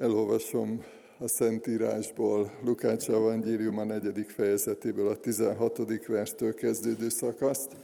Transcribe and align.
Elolvasom 0.00 0.84
a 1.18 1.28
Szentírásból, 1.28 2.50
Lukács 2.64 3.08
Evangélium 3.08 3.78
a 3.78 3.84
negyedik 3.84 4.30
fejezetéből 4.30 5.08
a 5.08 5.16
16. 5.16 6.06
verstől 6.06 6.54
kezdődő 6.54 7.08
szakaszt. 7.08 7.76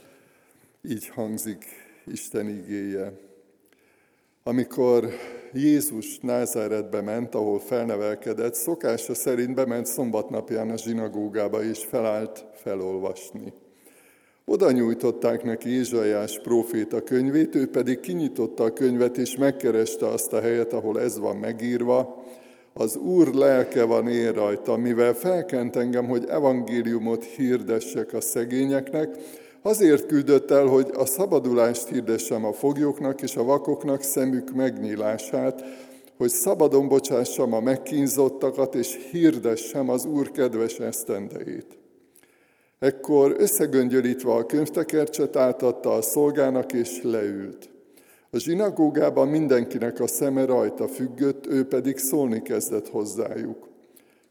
Így 0.81 1.07
hangzik 1.07 1.65
Isten 2.05 2.49
igéje. 2.49 3.19
Amikor 4.43 5.09
Jézus 5.53 6.19
Názáretbe 6.19 7.01
ment, 7.01 7.35
ahol 7.35 7.59
felnevelkedett, 7.59 8.53
szokása 8.53 9.13
szerint 9.13 9.55
bement 9.55 9.85
szombatnapján 9.85 10.69
a 10.69 10.77
zsinagógába 10.77 11.63
és 11.63 11.85
felállt 11.85 12.45
felolvasni. 12.53 13.53
Oda 14.47 14.71
nyújtották 14.71 15.43
neki 15.43 15.69
Ézsaiás 15.69 16.39
próféta 16.39 17.01
könyvét, 17.01 17.55
ő 17.55 17.69
pedig 17.69 17.99
kinyitotta 17.99 18.63
a 18.63 18.73
könyvet 18.73 19.17
és 19.17 19.35
megkereste 19.35 20.07
azt 20.07 20.33
a 20.33 20.41
helyet, 20.41 20.73
ahol 20.73 21.01
ez 21.01 21.19
van 21.19 21.35
megírva, 21.35 22.23
az 22.73 22.95
Úr 22.95 23.33
lelke 23.33 23.83
van 23.83 24.07
én 24.07 24.31
rajta, 24.31 24.77
mivel 24.77 25.13
felkent 25.13 25.75
engem, 25.75 26.07
hogy 26.07 26.25
evangéliumot 26.27 27.23
hirdessek 27.23 28.13
a 28.13 28.21
szegényeknek, 28.21 29.17
azért 29.61 30.05
küldött 30.05 30.51
el, 30.51 30.65
hogy 30.65 30.89
a 30.93 31.05
szabadulást 31.05 31.87
hirdessem 31.87 32.45
a 32.45 32.53
foglyoknak 32.53 33.21
és 33.21 33.35
a 33.35 33.43
vakoknak 33.43 34.01
szemük 34.01 34.53
megnyílását, 34.53 35.63
hogy 36.17 36.29
szabadon 36.29 36.87
bocsássam 36.87 37.53
a 37.53 37.59
megkínzottakat, 37.59 38.75
és 38.75 39.07
hirdessem 39.11 39.89
az 39.89 40.05
Úr 40.05 40.31
kedves 40.31 40.79
esztendejét. 40.79 41.84
Ekkor 42.85 43.35
összegöngyölítve 43.37 44.31
a 44.31 44.45
könyvtekercset 44.45 45.35
átadta 45.35 45.93
a 45.93 46.01
szolgának, 46.01 46.73
és 46.73 47.01
leült. 47.01 47.69
A 48.29 48.39
zsinagógában 48.39 49.27
mindenkinek 49.27 49.99
a 49.99 50.07
szeme 50.07 50.45
rajta 50.45 50.87
függött, 50.87 51.47
ő 51.47 51.67
pedig 51.67 51.97
szólni 51.97 52.41
kezdett 52.41 52.89
hozzájuk. 52.89 53.69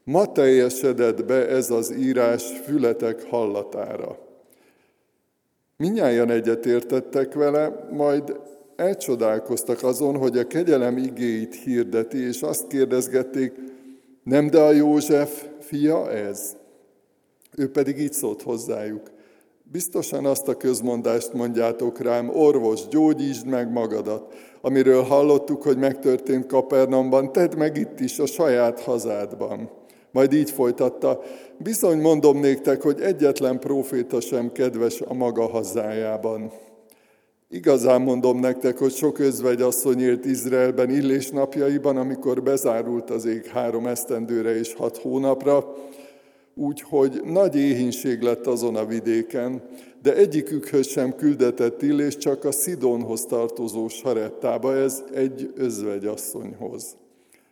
Ma 0.03 0.31
teljesedett 0.31 1.25
be 1.25 1.47
ez 1.47 1.69
az 1.69 1.93
írás 1.97 2.43
fületek 2.63 3.23
hallatára. 3.23 4.17
Minnyáján 5.77 6.29
egyetértettek 6.29 7.33
vele, 7.33 7.87
majd 7.91 8.39
elcsodálkoztak 8.75 9.83
azon, 9.83 10.17
hogy 10.17 10.37
a 10.37 10.47
kegyelem 10.47 10.97
igéit 10.97 11.55
hirdeti, 11.55 12.27
és 12.27 12.41
azt 12.41 12.67
kérdezgették, 12.67 13.53
nem 14.23 14.49
de 14.49 14.59
a 14.59 14.71
József 14.71 15.45
fia 15.59 16.11
ez? 16.11 16.55
Ő 17.57 17.71
pedig 17.71 17.99
így 17.99 18.13
szólt 18.13 18.41
hozzájuk. 18.41 19.11
Biztosan 19.71 20.25
azt 20.25 20.47
a 20.47 20.57
közmondást 20.57 21.33
mondjátok 21.33 21.99
rám, 21.99 22.29
orvos, 22.29 22.87
gyógyítsd 22.87 23.45
meg 23.45 23.71
magadat. 23.71 24.33
Amiről 24.61 25.01
hallottuk, 25.01 25.63
hogy 25.63 25.77
megtörtént 25.77 26.45
Kapernaumban, 26.45 27.31
tedd 27.31 27.57
meg 27.57 27.77
itt 27.77 27.99
is, 27.99 28.19
a 28.19 28.25
saját 28.25 28.79
hazádban. 28.79 29.69
Majd 30.11 30.33
így 30.33 30.51
folytatta, 30.51 31.21
bizony 31.57 31.99
mondom 31.99 32.39
néktek, 32.39 32.81
hogy 32.81 33.01
egyetlen 33.01 33.59
próféta 33.59 34.21
sem 34.21 34.51
kedves 34.51 35.01
a 35.01 35.13
maga 35.13 35.47
hazájában. 35.47 36.51
Igazán 37.49 38.01
mondom 38.01 38.39
nektek, 38.39 38.77
hogy 38.77 38.93
sok 38.93 39.19
asszony 39.59 40.01
élt 40.01 40.25
Izraelben 40.25 40.89
illés 40.89 41.29
napjaiban, 41.29 41.97
amikor 41.97 42.43
bezárult 42.43 43.09
az 43.09 43.25
ég 43.25 43.45
három 43.45 43.87
esztendőre 43.87 44.57
és 44.57 44.73
hat 44.73 44.97
hónapra, 44.97 45.75
úgyhogy 46.55 47.21
nagy 47.23 47.55
éhínség 47.55 48.21
lett 48.21 48.47
azon 48.47 48.75
a 48.75 48.85
vidéken, 48.85 49.61
de 50.01 50.15
egyikükhöz 50.15 50.87
sem 50.87 51.15
küldetett 51.15 51.81
illés, 51.81 52.17
csak 52.17 52.43
a 52.43 52.51
Szidonhoz 52.51 53.25
tartozó 53.25 53.87
Sarettába, 53.87 54.75
ez 54.75 55.03
egy 55.13 55.51
özvegyasszonyhoz. 55.55 56.97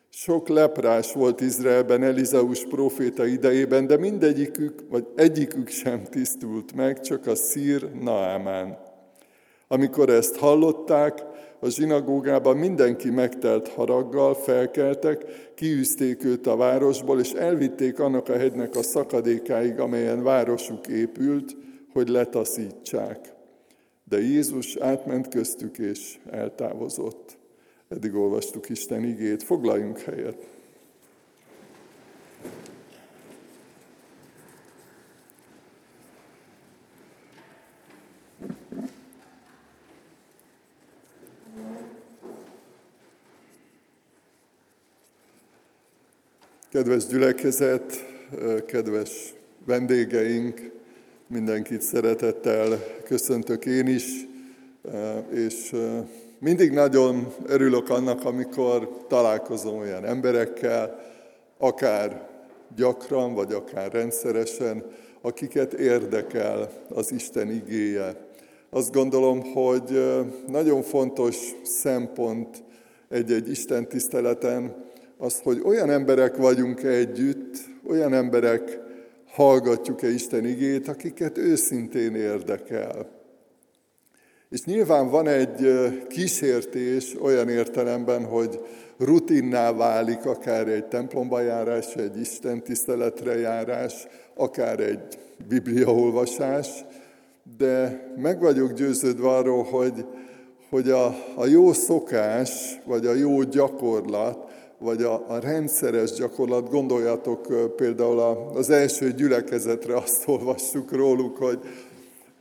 Sok 0.09 0.47
leprás 0.47 1.13
volt 1.13 1.41
Izraelben 1.41 2.03
Elizeus 2.03 2.65
proféta 2.65 3.25
idejében, 3.25 3.87
de 3.87 3.97
mindegyikük, 3.97 4.83
vagy 4.89 5.05
egyikük 5.15 5.69
sem 5.69 6.03
tisztult 6.03 6.75
meg, 6.75 6.99
csak 7.01 7.27
a 7.27 7.35
szír 7.35 7.91
Naámán. 8.01 8.77
Amikor 9.67 10.09
ezt 10.09 10.35
hallották, 10.35 11.23
a 11.63 11.69
zsinagógában 11.69 12.57
mindenki 12.57 13.09
megtelt 13.09 13.67
haraggal, 13.67 14.35
felkeltek, 14.35 15.25
kiűzték 15.55 16.23
őt 16.23 16.47
a 16.47 16.55
városból, 16.55 17.19
és 17.19 17.31
elvitték 17.31 17.99
annak 17.99 18.29
a 18.29 18.37
hegynek 18.37 18.75
a 18.75 18.83
szakadékáig, 18.83 19.79
amelyen 19.79 20.23
városuk 20.23 20.87
épült, 20.87 21.55
hogy 21.93 22.07
letaszítsák. 22.07 23.33
De 24.03 24.19
Jézus 24.19 24.75
átment 24.75 25.27
köztük, 25.27 25.77
és 25.77 26.19
eltávozott. 26.29 27.37
Eddig 27.89 28.15
olvastuk 28.15 28.69
Isten 28.69 29.03
igét, 29.03 29.43
foglaljunk 29.43 29.99
helyet. 29.99 30.47
Kedves 46.73 47.05
gyülekezet, 47.05 48.05
kedves 48.65 49.33
vendégeink, 49.65 50.71
mindenkit 51.27 51.81
szeretettel 51.81 52.79
köszöntök 53.03 53.65
én 53.65 53.87
is, 53.87 54.27
és 55.33 55.75
mindig 56.39 56.71
nagyon 56.71 57.33
örülök 57.45 57.89
annak, 57.89 58.25
amikor 58.25 59.05
találkozom 59.07 59.77
olyan 59.77 60.05
emberekkel, 60.05 60.99
akár 61.57 62.29
gyakran, 62.75 63.33
vagy 63.33 63.53
akár 63.53 63.91
rendszeresen, 63.91 64.83
akiket 65.21 65.73
érdekel 65.73 66.69
az 66.89 67.11
Isten 67.11 67.51
igéje. 67.51 68.15
Azt 68.69 68.91
gondolom, 68.93 69.41
hogy 69.41 70.03
nagyon 70.47 70.81
fontos 70.81 71.37
szempont 71.63 72.63
egy-egy 73.09 73.49
Isten 73.49 73.87
tiszteleten, 73.87 74.91
az, 75.23 75.39
hogy 75.43 75.61
olyan 75.65 75.89
emberek 75.89 76.37
vagyunk 76.37 76.83
együtt, 76.83 77.57
olyan 77.87 78.13
emberek 78.13 78.79
hallgatjuk-e 79.27 80.09
Isten 80.09 80.45
igét, 80.45 80.87
akiket 80.87 81.37
őszintén 81.37 82.15
érdekel. 82.15 83.09
És 84.49 84.63
nyilván 84.63 85.09
van 85.09 85.27
egy 85.27 85.67
kísértés 86.07 87.15
olyan 87.21 87.49
értelemben, 87.49 88.25
hogy 88.25 88.59
rutinná 88.97 89.71
válik 89.71 90.25
akár 90.25 90.67
egy 90.67 90.85
templomba 90.85 91.41
járás, 91.41 91.95
egy 91.95 92.19
Isten 92.19 92.63
tiszteletre 92.63 93.39
járás, 93.39 94.07
akár 94.35 94.79
egy 94.79 95.17
bibliaolvasás, 95.47 96.85
de 97.57 98.05
meg 98.17 98.39
vagyok 98.39 98.73
győződve 98.73 99.27
arról, 99.27 99.63
hogy, 99.63 100.05
hogy 100.69 100.89
a, 100.89 101.05
a 101.35 101.45
jó 101.45 101.73
szokás, 101.73 102.81
vagy 102.85 103.05
a 103.05 103.13
jó 103.13 103.43
gyakorlat, 103.43 104.51
vagy 104.77 105.01
a, 105.03 105.25
a 105.27 105.39
rendszeres 105.39 106.11
gyakorlat, 106.11 106.69
gondoljatok 106.69 107.75
például 107.75 108.19
az 108.55 108.69
első 108.69 109.11
gyülekezetre, 109.11 109.95
azt 109.95 110.27
olvassuk 110.27 110.91
róluk, 110.91 111.37
hogy, 111.37 111.59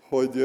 hogy 0.09 0.44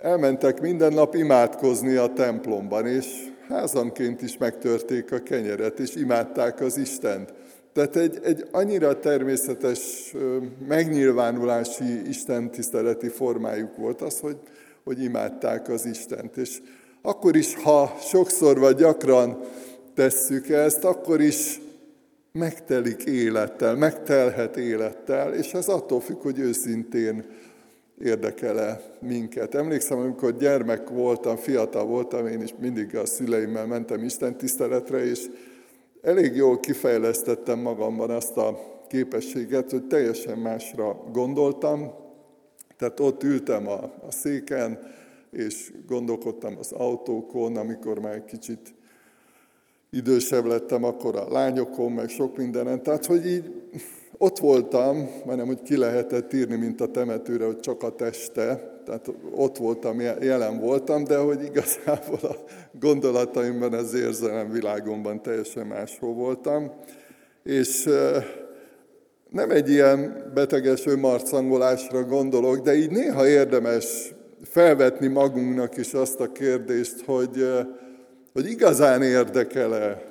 elmentek 0.00 0.60
minden 0.60 0.92
nap 0.92 1.14
imádkozni 1.14 1.94
a 1.94 2.12
templomban, 2.12 2.86
és 2.86 3.06
házanként 3.48 4.22
is 4.22 4.38
megtörték 4.38 5.12
a 5.12 5.18
kenyeret, 5.18 5.78
és 5.78 5.94
imádták 5.94 6.60
az 6.60 6.76
Istent. 6.76 7.32
Tehát 7.72 7.96
egy, 7.96 8.18
egy 8.22 8.46
annyira 8.50 8.98
természetes 8.98 10.14
megnyilvánulási 10.68 12.08
istentiszteleti 12.08 13.08
formájuk 13.08 13.76
volt 13.76 14.02
az, 14.02 14.20
hogy, 14.20 14.36
hogy 14.84 15.02
imádták 15.02 15.68
az 15.68 15.86
Istent. 15.86 16.36
És 16.36 16.60
akkor 17.02 17.36
is, 17.36 17.54
ha 17.54 17.96
sokszor 18.00 18.58
vagy 18.58 18.76
gyakran 18.76 19.38
tesszük 19.94 20.48
ezt, 20.48 20.84
akkor 20.84 21.20
is 21.20 21.60
megtelik 22.32 23.04
élettel, 23.04 23.76
megtelhet 23.76 24.56
élettel, 24.56 25.34
és 25.34 25.54
ez 25.54 25.68
attól 25.68 26.00
függ, 26.00 26.20
hogy 26.20 26.38
őszintén 26.38 27.24
érdekele 27.98 28.80
minket. 29.00 29.54
Emlékszem, 29.54 29.98
amikor 29.98 30.36
gyermek 30.36 30.88
voltam, 30.88 31.36
fiatal 31.36 31.84
voltam, 31.84 32.26
én 32.26 32.42
is 32.42 32.54
mindig 32.60 32.96
a 32.96 33.06
szüleimmel 33.06 33.66
mentem 33.66 34.04
Isten 34.04 34.36
tiszteletre, 34.36 35.04
és 35.04 35.26
elég 36.02 36.36
jól 36.36 36.60
kifejlesztettem 36.60 37.58
magamban 37.58 38.10
azt 38.10 38.36
a 38.36 38.58
képességet, 38.88 39.70
hogy 39.70 39.84
teljesen 39.86 40.38
másra 40.38 41.04
gondoltam. 41.12 41.92
Tehát 42.76 43.00
ott 43.00 43.22
ültem 43.22 43.68
a, 43.68 43.82
a 43.82 44.10
széken, 44.10 44.78
és 45.30 45.72
gondolkodtam 45.86 46.56
az 46.58 46.72
autókon, 46.72 47.56
amikor 47.56 47.98
már 47.98 48.14
egy 48.14 48.24
kicsit 48.24 48.74
idősebb 49.96 50.44
lettem, 50.44 50.84
akkor 50.84 51.16
a 51.16 51.30
lányokon, 51.30 51.92
meg 51.92 52.08
sok 52.08 52.36
mindenen. 52.36 52.82
Tehát, 52.82 53.06
hogy 53.06 53.26
így 53.26 53.52
ott 54.18 54.38
voltam, 54.38 55.08
majdnem, 55.24 55.46
hogy 55.46 55.62
ki 55.62 55.76
lehetett 55.76 56.32
írni, 56.32 56.56
mint 56.56 56.80
a 56.80 56.86
temetőre, 56.86 57.44
hogy 57.44 57.60
csak 57.60 57.82
a 57.82 57.94
teste, 57.94 58.72
tehát 58.84 59.12
ott 59.34 59.56
voltam, 59.56 60.00
jelen 60.00 60.60
voltam, 60.60 61.04
de 61.04 61.16
hogy 61.16 61.42
igazából 61.44 62.18
a 62.22 62.36
gondolataimban, 62.80 63.72
az 63.72 63.94
érzelem 63.94 64.50
világomban 64.50 65.22
teljesen 65.22 65.66
máshol 65.66 66.14
voltam. 66.14 66.72
És 67.44 67.88
nem 69.30 69.50
egy 69.50 69.70
ilyen 69.70 70.30
beteges 70.34 70.86
önmarcangolásra 70.86 72.04
gondolok, 72.04 72.58
de 72.58 72.74
így 72.74 72.90
néha 72.90 73.26
érdemes 73.26 74.14
felvetni 74.42 75.06
magunknak 75.06 75.76
is 75.76 75.92
azt 75.92 76.20
a 76.20 76.32
kérdést, 76.32 77.04
hogy, 77.04 77.44
hogy 78.32 78.46
igazán 78.46 79.02
érdekel-e 79.02 80.10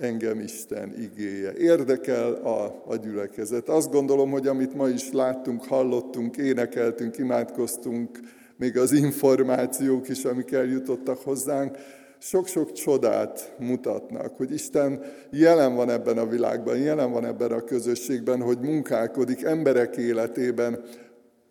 engem 0.00 0.40
Isten 0.40 0.94
igéje. 1.00 1.52
Érdekel 1.52 2.32
a, 2.32 2.82
a 2.86 2.96
gyülekezet. 2.96 3.68
Azt 3.68 3.90
gondolom, 3.90 4.30
hogy 4.30 4.46
amit 4.46 4.74
ma 4.74 4.88
is 4.88 5.12
láttunk, 5.12 5.64
hallottunk, 5.64 6.36
énekeltünk, 6.36 7.18
imádkoztunk, 7.18 8.18
még 8.56 8.78
az 8.78 8.92
információk 8.92 10.08
is, 10.08 10.24
amik 10.24 10.52
eljutottak 10.52 11.18
hozzánk, 11.18 11.76
sok-sok 12.18 12.72
csodát 12.72 13.54
mutatnak, 13.58 14.36
hogy 14.36 14.52
Isten 14.52 15.02
jelen 15.30 15.74
van 15.74 15.90
ebben 15.90 16.18
a 16.18 16.26
világban, 16.26 16.78
jelen 16.78 17.12
van 17.12 17.24
ebben 17.24 17.52
a 17.52 17.64
közösségben, 17.64 18.40
hogy 18.40 18.58
munkálkodik 18.58 19.42
emberek 19.42 19.96
életében, 19.96 20.80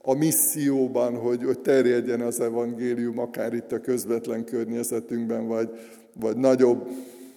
a 0.10 0.14
misszióban, 0.14 1.16
hogy, 1.16 1.44
hogy 1.44 1.60
terjedjen 1.60 2.22
az 2.22 2.40
evangélium, 2.40 3.20
akár 3.20 3.54
itt 3.54 3.72
a 3.72 3.80
közvetlen 3.80 4.46
környezetünkben, 4.46 5.48
vagy, 5.48 5.70
vagy 6.20 6.38
nagyobb 6.38 6.88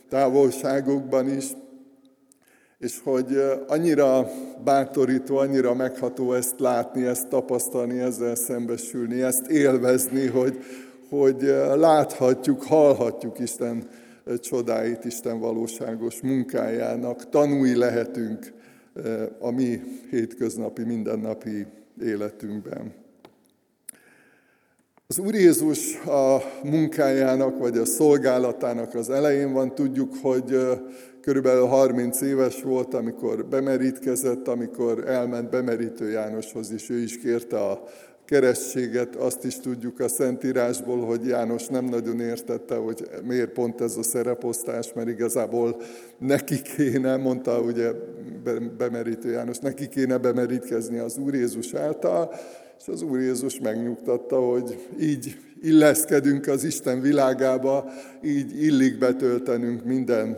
távolságokban 0.08 1.28
is, 1.28 1.44
és 2.78 3.00
hogy 3.04 3.42
annyira 3.66 4.30
bátorító, 4.64 5.36
annyira 5.36 5.74
megható 5.74 6.32
ezt 6.32 6.60
látni, 6.60 7.04
ezt 7.04 7.28
tapasztalni, 7.28 7.98
ezzel 7.98 8.34
szembesülni, 8.34 9.22
ezt 9.22 9.46
élvezni, 9.46 10.26
hogy, 10.26 10.58
hogy 11.08 11.42
láthatjuk, 11.74 12.62
hallhatjuk 12.62 13.38
Isten 13.38 13.88
csodáit, 14.40 15.04
Isten 15.04 15.38
valóságos 15.38 16.20
munkájának, 16.20 17.28
tanúi 17.28 17.76
lehetünk 17.76 18.52
a 19.38 19.50
mi 19.50 19.80
hétköznapi, 20.10 20.84
mindennapi 20.84 21.66
életünkben. 22.02 22.94
Az 25.06 25.18
Úr 25.18 25.34
Jézus 25.34 26.00
a 26.06 26.42
munkájának 26.62 27.58
vagy 27.58 27.78
a 27.78 27.84
szolgálatának 27.84 28.94
az 28.94 29.10
elején 29.10 29.52
van. 29.52 29.74
Tudjuk, 29.74 30.14
hogy 30.22 30.56
körülbelül 31.20 31.66
30 31.66 32.20
éves 32.20 32.62
volt, 32.62 32.94
amikor 32.94 33.46
bemerítkezett, 33.46 34.48
amikor 34.48 35.08
elment 35.08 35.50
bemerítő 35.50 36.10
Jánoshoz, 36.10 36.72
és 36.72 36.90
ő 36.90 36.98
is 36.98 37.18
kérte 37.18 37.58
a 37.58 37.84
kerességet. 38.30 39.16
Azt 39.16 39.44
is 39.44 39.58
tudjuk 39.58 40.00
a 40.00 40.08
Szentírásból, 40.08 41.04
hogy 41.04 41.26
János 41.26 41.66
nem 41.66 41.84
nagyon 41.84 42.20
értette, 42.20 42.74
hogy 42.74 43.08
miért 43.24 43.50
pont 43.50 43.80
ez 43.80 43.96
a 43.96 44.02
szereposztás, 44.02 44.92
mert 44.92 45.08
igazából 45.08 45.82
neki 46.18 46.62
kéne, 46.62 47.16
mondta 47.16 47.60
ugye 47.60 47.90
bemerítő 48.78 49.30
János, 49.30 49.58
neki 49.58 49.88
kéne 49.88 50.18
bemerítkezni 50.18 50.98
az 50.98 51.18
Úr 51.18 51.34
Jézus 51.34 51.74
által, 51.74 52.34
és 52.80 52.88
az 52.88 53.02
Úr 53.02 53.20
Jézus 53.20 53.58
megnyugtatta, 53.58 54.36
hogy 54.40 54.86
így 55.00 55.36
illeszkedünk 55.62 56.46
az 56.46 56.64
Isten 56.64 57.00
világába, 57.00 57.90
így 58.22 58.62
illik 58.62 58.98
betöltenünk 58.98 59.84
minden 59.84 60.36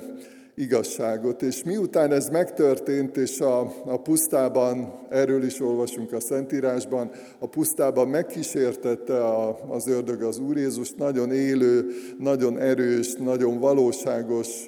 igazságot. 0.55 1.43
És 1.43 1.63
miután 1.63 2.13
ez 2.13 2.29
megtörtént, 2.29 3.17
és 3.17 3.41
a, 3.41 3.61
a 3.85 4.01
pusztában, 4.03 4.93
erről 5.11 5.45
is 5.45 5.61
olvasunk 5.61 6.13
a 6.13 6.21
Szentírásban, 6.21 7.11
a 7.39 7.47
pusztában 7.49 8.09
megkísértette 8.09 9.25
a, 9.25 9.59
az 9.69 9.89
ördög 9.89 10.23
az 10.23 10.39
Úr 10.39 10.57
Jézus 10.57 10.93
nagyon 10.93 11.33
élő, 11.33 11.87
nagyon 12.19 12.59
erős, 12.59 13.15
nagyon 13.15 13.59
valóságos 13.59 14.65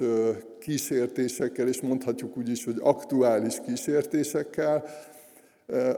kísértésekkel, 0.59 1.67
és 1.67 1.81
mondhatjuk 1.81 2.37
úgy 2.37 2.49
is, 2.49 2.65
hogy 2.65 2.77
aktuális 2.81 3.61
kísértésekkel, 3.65 4.83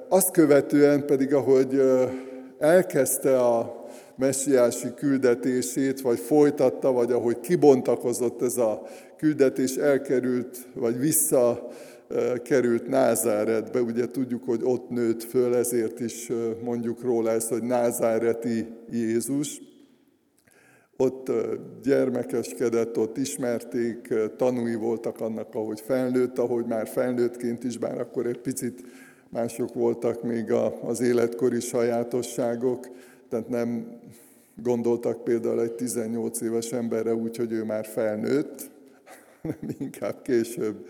azt 0.09 0.31
követően 0.31 1.05
pedig, 1.05 1.33
ahogy 1.33 1.81
elkezdte 2.59 3.39
a 3.39 3.85
messiási 4.15 4.93
küldetését, 4.95 6.01
vagy 6.01 6.19
folytatta, 6.19 6.91
vagy 6.91 7.11
ahogy 7.11 7.39
kibontakozott 7.39 8.41
ez 8.41 8.57
a 8.57 8.81
küldetés, 9.17 9.75
elkerült, 9.75 10.67
vagy 10.73 10.99
vissza 10.99 11.67
került 12.43 12.87
Názáretbe. 12.87 13.81
Ugye 13.81 14.11
tudjuk, 14.11 14.43
hogy 14.43 14.61
ott 14.63 14.89
nőtt 14.89 15.23
föl, 15.23 15.55
ezért 15.55 15.99
is 15.99 16.31
mondjuk 16.63 17.01
róla 17.01 17.31
ezt, 17.31 17.49
hogy 17.49 17.63
Názáreti 17.63 18.67
Jézus. 18.91 19.61
Ott 20.97 21.31
gyermekeskedett, 21.83 22.97
ott 22.97 23.17
ismerték, 23.17 24.13
tanúi 24.37 24.75
voltak 24.75 25.21
annak, 25.21 25.55
ahogy 25.55 25.81
felnőtt, 25.81 26.37
ahogy 26.37 26.65
már 26.65 26.87
felnőttként 26.87 27.63
is, 27.63 27.77
bár 27.77 27.99
akkor 27.99 28.25
egy 28.25 28.39
picit 28.39 28.81
mások 29.29 29.73
voltak 29.73 30.23
még 30.23 30.51
az 30.83 31.01
életkori 31.01 31.59
sajátosságok, 31.59 32.87
tehát 33.29 33.49
nem 33.49 33.99
gondoltak 34.63 35.23
például 35.23 35.61
egy 35.61 35.73
18 35.73 36.41
éves 36.41 36.71
emberre 36.71 37.15
úgy, 37.15 37.37
hogy 37.37 37.51
ő 37.51 37.63
már 37.63 37.85
felnőtt, 37.85 38.69
inkább 39.79 40.21
később 40.21 40.87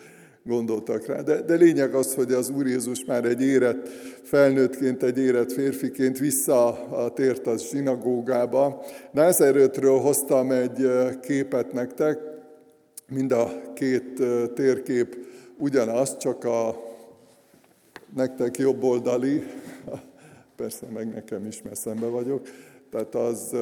gondoltak 0.48 1.06
rá. 1.06 1.21
De, 1.21 1.42
de 1.42 1.56
lényeg 1.56 1.94
az, 1.94 2.15
hogy 2.15 2.31
az 2.31 2.50
Úr 2.50 2.68
Jézus 2.68 3.06
már 3.06 3.25
egy 3.25 3.42
érett 3.42 3.89
felnőttként, 4.24 5.04
egy 5.04 5.18
érett 5.18 5.51
férfiként 5.51 6.18
visszatért 6.18 7.48
a 7.48 7.57
zsinagógába. 7.57 8.86
Názeretről 9.12 10.00
hoztam 10.00 10.51
egy 10.51 10.89
képet 11.21 11.74
nektek, 11.74 12.19
mind 13.07 13.31
a 13.31 13.74
két 13.74 14.24
térkép 14.54 15.18
ugyanaz, 15.57 16.18
csak 16.18 16.44
a 16.44 16.88
nektek 18.15 18.57
jobboldali, 18.57 19.44
persze 20.56 20.86
meg 20.94 21.13
nekem 21.13 21.45
is, 21.45 21.62
mert 21.62 21.75
szembe 21.75 22.06
vagyok, 22.06 22.48
tehát 23.05 23.29
az 23.29 23.55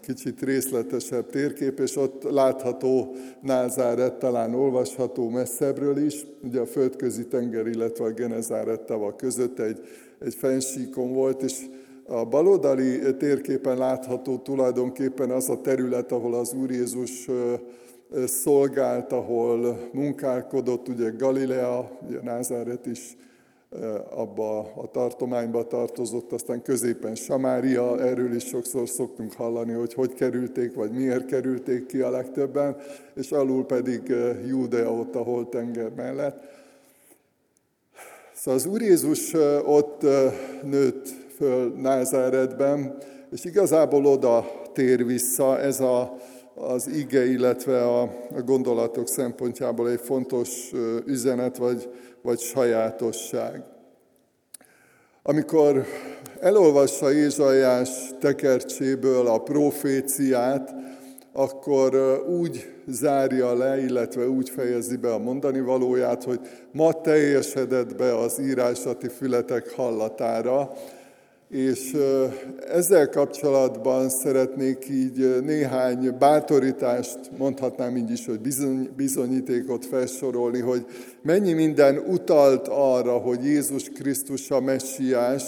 kicsit 0.00 0.42
részletesebb 0.42 1.30
térkép, 1.30 1.80
és 1.80 1.96
ott 1.96 2.22
látható 2.22 3.14
Názáret, 3.42 4.14
talán 4.14 4.54
olvasható 4.54 5.28
messzebbről 5.28 5.96
is, 5.96 6.26
ugye 6.42 6.60
a 6.60 6.66
földközi 6.66 7.26
tenger, 7.26 7.66
illetve 7.66 8.04
a 8.04 8.10
Genezáret 8.10 8.80
tava 8.80 9.16
között 9.16 9.58
egy, 9.58 9.80
egy 10.18 10.34
fensíkon 10.34 11.12
volt, 11.12 11.42
és 11.42 11.66
a 12.06 12.24
baloldali 12.24 13.16
térképen 13.16 13.78
látható 13.78 14.38
tulajdonképpen 14.38 15.30
az 15.30 15.48
a 15.48 15.60
terület, 15.60 16.12
ahol 16.12 16.34
az 16.34 16.52
Úr 16.52 16.70
Jézus 16.70 17.28
szolgált, 18.26 19.12
ahol 19.12 19.88
munkálkodott, 19.92 20.88
ugye 20.88 21.10
Galilea, 21.10 21.98
ugye 22.08 22.22
Názáret 22.22 22.86
is 22.86 23.16
abba 24.10 24.58
a 24.58 24.90
tartományba 24.92 25.66
tartozott, 25.66 26.32
aztán 26.32 26.62
középen 26.62 27.14
Samária, 27.14 28.00
erről 28.00 28.34
is 28.34 28.44
sokszor 28.44 28.88
szoktunk 28.88 29.32
hallani, 29.32 29.72
hogy 29.72 29.94
hogy 29.94 30.14
kerülték, 30.14 30.74
vagy 30.74 30.90
miért 30.90 31.26
kerülték 31.26 31.86
ki 31.86 32.00
a 32.00 32.10
legtöbben, 32.10 32.76
és 33.14 33.30
alul 33.30 33.66
pedig 33.66 34.14
Júdea 34.46 34.92
ott 34.92 35.14
a 35.14 35.22
holtenger 35.22 35.90
mellett. 35.96 36.42
Szóval 38.34 38.60
az 38.60 38.66
Úr 38.66 38.82
Jézus 38.82 39.32
ott 39.64 40.02
nőtt 40.62 41.08
föl 41.36 41.74
Názáretben, 41.80 42.96
és 43.30 43.44
igazából 43.44 44.06
oda 44.06 44.50
tér 44.72 45.06
vissza, 45.06 45.58
ez 45.58 45.80
a, 45.80 46.16
az 46.54 46.88
ige, 46.88 47.26
illetve 47.26 47.82
a, 47.82 48.02
a 48.36 48.42
gondolatok 48.44 49.08
szempontjából 49.08 49.90
egy 49.90 50.00
fontos 50.00 50.70
üzenet, 51.06 51.56
vagy 51.56 51.88
vagy 52.24 52.40
sajátosság. 52.40 53.62
Amikor 55.22 55.84
elolvassa 56.40 57.12
Ézsaiás 57.12 58.10
tekercséből 58.20 59.26
a 59.26 59.42
proféciát, 59.42 60.74
akkor 61.32 62.22
úgy 62.28 62.72
zárja 62.86 63.54
le, 63.54 63.82
illetve 63.82 64.28
úgy 64.28 64.50
fejezi 64.50 64.96
be 64.96 65.12
a 65.12 65.18
mondani 65.18 65.60
valóját, 65.60 66.24
hogy 66.24 66.40
ma 66.72 67.00
teljesedett 67.00 67.96
be 67.96 68.18
az 68.18 68.38
írásati 68.40 69.08
fületek 69.08 69.70
hallatára, 69.70 70.72
és 71.48 71.96
ezzel 72.72 73.08
kapcsolatban 73.08 74.08
szeretnék 74.08 74.88
így 74.90 75.42
néhány 75.44 76.16
bátorítást, 76.18 77.18
mondhatnám 77.38 77.96
így 77.96 78.10
is, 78.10 78.26
hogy 78.26 78.40
bizony, 78.40 78.90
bizonyítékot 78.96 79.86
felsorolni, 79.86 80.60
hogy 80.60 80.86
mennyi 81.22 81.52
minden 81.52 81.98
utalt 81.98 82.68
arra, 82.68 83.12
hogy 83.12 83.44
Jézus 83.44 83.88
Krisztus 83.88 84.50
a 84.50 84.60
messiás, 84.60 85.42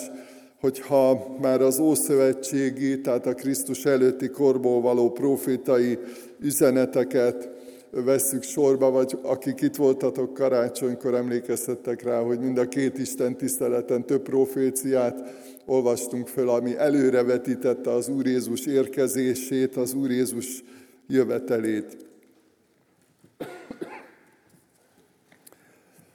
hogyha 0.61 1.37
már 1.41 1.61
az 1.61 1.79
Ószövetségi, 1.79 3.01
tehát 3.01 3.27
a 3.27 3.35
Krisztus 3.35 3.85
előtti 3.85 4.29
korból 4.29 4.81
való 4.81 5.11
profétai 5.11 5.99
üzeneteket 6.41 7.56
vesszük 7.91 8.43
sorba, 8.43 8.91
vagy 8.91 9.19
akik 9.23 9.61
itt 9.61 9.77
voltatok 9.77 10.35
karácsonykor, 10.35 11.15
emlékeztettek 11.15 12.03
rá, 12.03 12.21
hogy 12.21 12.39
mind 12.39 12.59
a 12.59 12.69
két 12.69 12.99
Isten 12.99 13.37
tiszteleten 13.37 14.07
több 14.07 14.23
proféciát 14.23 15.23
olvastunk 15.67 16.29
föl, 16.29 16.49
ami 16.49 16.77
előrevetítette 16.77 17.91
az 17.91 18.09
Úr 18.09 18.27
Jézus 18.27 18.67
érkezését, 18.67 19.77
az 19.77 19.95
Úr 19.95 20.11
Jézus 20.11 20.65
jövetelét. 21.07 21.97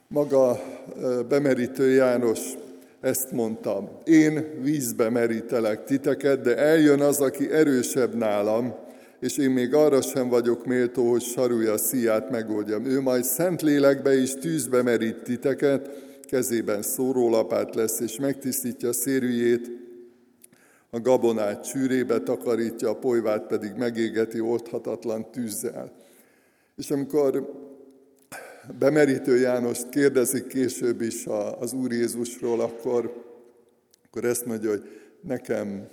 Maga 0.08 0.60
bemerítő 1.28 1.90
János 1.90 2.40
ezt 3.00 3.30
mondta, 3.30 4.00
én 4.04 4.60
vízbe 4.60 5.10
merítelek 5.10 5.84
titeket, 5.84 6.40
de 6.40 6.56
eljön 6.56 7.00
az, 7.00 7.20
aki 7.20 7.50
erősebb 7.50 8.14
nálam, 8.14 8.74
és 9.22 9.36
én 9.36 9.50
még 9.50 9.74
arra 9.74 10.00
sem 10.00 10.28
vagyok 10.28 10.66
méltó, 10.66 11.10
hogy 11.10 11.22
sarulja 11.22 11.78
szíját 11.78 12.30
megoldjam. 12.30 12.84
Ő 12.84 13.00
majd 13.00 13.24
szent 13.24 13.62
lélekbe 13.62 14.12
és 14.14 14.34
tűzbe 14.34 14.82
merít 14.82 15.22
titeket, 15.22 15.90
kezében 16.28 16.82
szórólapát 16.82 17.74
lesz, 17.74 18.00
és 18.00 18.16
megtisztítja 18.16 18.88
a 18.88 18.92
szérűjét, 18.92 19.70
a 20.90 21.00
gabonát 21.00 21.64
csűrébe 21.64 22.18
takarítja, 22.18 22.88
a 22.88 22.98
polyvát 22.98 23.46
pedig 23.46 23.72
megégeti 23.76 24.40
oldhatatlan 24.40 25.30
tűzzel. 25.30 25.92
És 26.76 26.90
amikor 26.90 27.52
bemerítő 28.78 29.36
Jánost 29.36 29.88
kérdezik 29.88 30.46
később 30.46 31.00
is 31.00 31.26
az 31.58 31.72
Úr 31.72 31.92
Jézusról, 31.92 32.60
akkor, 32.60 33.24
akkor 34.04 34.24
ezt 34.24 34.46
mondja, 34.46 34.70
hogy 34.70 34.88
nekem 35.20 35.88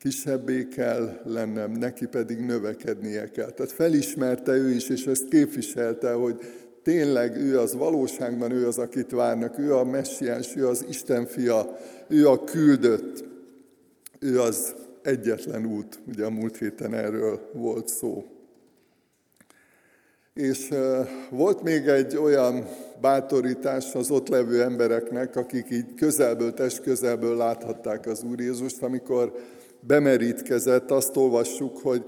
kisebbé 0.00 0.68
kell 0.68 1.20
lennem, 1.24 1.72
neki 1.72 2.06
pedig 2.06 2.38
növekednie 2.38 3.30
kell. 3.30 3.50
Tehát 3.50 3.72
felismerte 3.72 4.52
ő 4.52 4.70
is, 4.70 4.88
és 4.88 5.06
ezt 5.06 5.28
képviselte, 5.28 6.12
hogy 6.12 6.40
tényleg 6.82 7.36
ő 7.36 7.58
az 7.58 7.74
valóságban, 7.74 8.50
ő 8.50 8.66
az, 8.66 8.78
akit 8.78 9.10
várnak, 9.10 9.58
ő 9.58 9.74
a 9.74 9.84
messiás, 9.84 10.56
ő 10.56 10.68
az 10.68 10.84
Isten 10.88 11.26
fia, 11.26 11.78
ő 12.08 12.28
a 12.28 12.44
küldött, 12.44 13.24
ő 14.18 14.40
az 14.40 14.74
egyetlen 15.02 15.66
út, 15.66 15.98
ugye 16.08 16.24
a 16.24 16.30
múlt 16.30 16.56
héten 16.56 16.94
erről 16.94 17.50
volt 17.52 17.88
szó. 17.88 18.24
És 20.34 20.68
volt 21.30 21.62
még 21.62 21.86
egy 21.86 22.16
olyan 22.16 22.68
bátorítás 23.00 23.94
az 23.94 24.10
ott 24.10 24.28
levő 24.28 24.62
embereknek, 24.62 25.36
akik 25.36 25.70
így 25.70 25.94
közelből, 25.94 26.54
test 26.54 26.82
közelből 26.82 27.36
láthatták 27.36 28.06
az 28.06 28.22
Úr 28.22 28.40
Jézust, 28.40 28.82
amikor 28.82 29.32
bemerítkezett, 29.80 30.90
azt 30.90 31.16
olvassuk, 31.16 31.78
hogy 31.78 32.04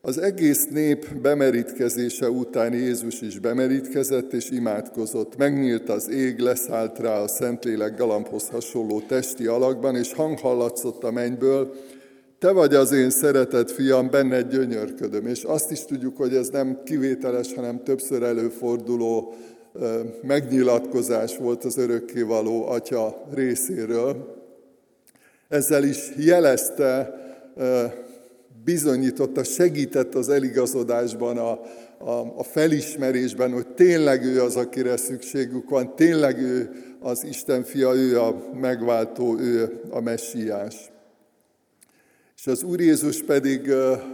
az 0.00 0.18
egész 0.18 0.66
nép 0.70 1.14
bemerítkezése 1.14 2.30
után 2.30 2.72
Jézus 2.72 3.20
is 3.20 3.38
bemerítkezett 3.38 4.32
és 4.32 4.50
imádkozott. 4.50 5.36
Megnyílt 5.36 5.88
az 5.88 6.10
ég, 6.10 6.38
leszállt 6.38 6.98
rá 6.98 7.20
a 7.20 7.28
Szentlélek 7.28 7.96
galambhoz 7.96 8.48
hasonló 8.48 9.00
testi 9.00 9.46
alakban, 9.46 9.96
és 9.96 10.12
hang 10.12 10.38
hallatszott 10.38 11.04
a 11.04 11.10
mennyből, 11.10 11.74
te 12.38 12.50
vagy 12.50 12.74
az 12.74 12.92
én 12.92 13.10
szeretett 13.10 13.70
fiam, 13.70 14.10
benned 14.10 14.50
gyönyörködöm. 14.50 15.26
És 15.26 15.42
azt 15.42 15.70
is 15.70 15.84
tudjuk, 15.84 16.16
hogy 16.16 16.34
ez 16.34 16.48
nem 16.48 16.80
kivételes, 16.84 17.54
hanem 17.54 17.82
többször 17.84 18.22
előforduló 18.22 19.34
megnyilatkozás 20.22 21.36
volt 21.36 21.64
az 21.64 21.78
örökkévaló 21.78 22.66
atya 22.66 23.26
részéről. 23.34 24.41
Ezzel 25.52 25.84
is 25.84 26.12
jelezte, 26.16 27.14
bizonyította, 28.64 29.44
segített 29.44 30.14
az 30.14 30.28
eligazodásban, 30.28 31.38
a, 31.38 31.50
a, 31.98 32.34
a 32.36 32.42
felismerésben, 32.42 33.52
hogy 33.52 33.66
tényleg 33.66 34.24
ő 34.24 34.42
az, 34.42 34.56
akire 34.56 34.96
szükségük 34.96 35.70
van, 35.70 35.96
tényleg 35.96 36.38
ő 36.38 36.70
az 37.00 37.24
Isten 37.24 37.62
fia, 37.62 37.94
ő 37.94 38.20
a 38.20 38.50
megváltó, 38.60 39.38
ő 39.38 39.80
a 39.90 40.00
messiás. 40.00 40.90
És 42.36 42.46
az 42.46 42.62
Úr 42.62 42.80
Jézus 42.80 43.22
pedig 43.22 43.72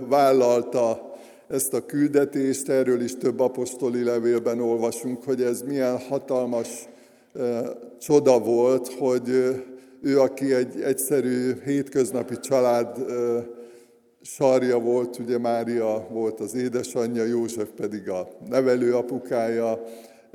vállalta 0.09 1.15
ezt 1.49 1.75
a 1.75 1.87
küldetést, 1.87 2.69
erről 2.69 3.01
is 3.01 3.17
több 3.17 3.41
apostoli 3.41 4.03
levélben 4.03 4.61
olvasunk, 4.61 5.25
hogy 5.25 5.43
ez 5.43 5.63
milyen 5.63 5.99
hatalmas 5.99 6.69
csoda 7.99 8.39
volt, 8.39 8.89
hogy 8.89 9.55
ő, 10.03 10.21
aki 10.21 10.55
egy 10.55 10.81
egyszerű 10.81 11.53
hétköznapi 11.65 12.39
család 12.41 12.97
sarja 14.23 14.79
volt, 14.79 15.19
ugye 15.19 15.39
Mária 15.39 16.07
volt 16.11 16.41
az 16.41 16.55
édesanyja, 16.55 17.25
József 17.25 17.69
pedig 17.77 18.09
a 18.09 18.29
nevelő 18.49 18.95
apukája, 18.95 19.83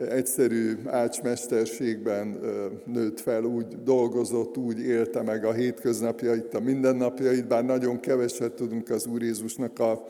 egyszerű 0.10 0.77
ácsmesterségben 0.86 2.39
nőtt 2.86 3.20
fel, 3.20 3.43
úgy 3.43 3.84
dolgozott, 3.84 4.58
úgy 4.58 4.79
élte 4.79 5.22
meg 5.22 5.46
a 5.46 5.51
hétköznapjait, 5.51 6.53
a 6.53 6.60
mindennapjait, 6.60 7.48
bár 7.48 7.65
nagyon 7.65 8.00
keveset 8.00 8.51
tudunk 8.51 8.89
az 8.89 9.05
Úr 9.05 9.22
Jézusnak 9.22 9.79
a, 9.79 10.03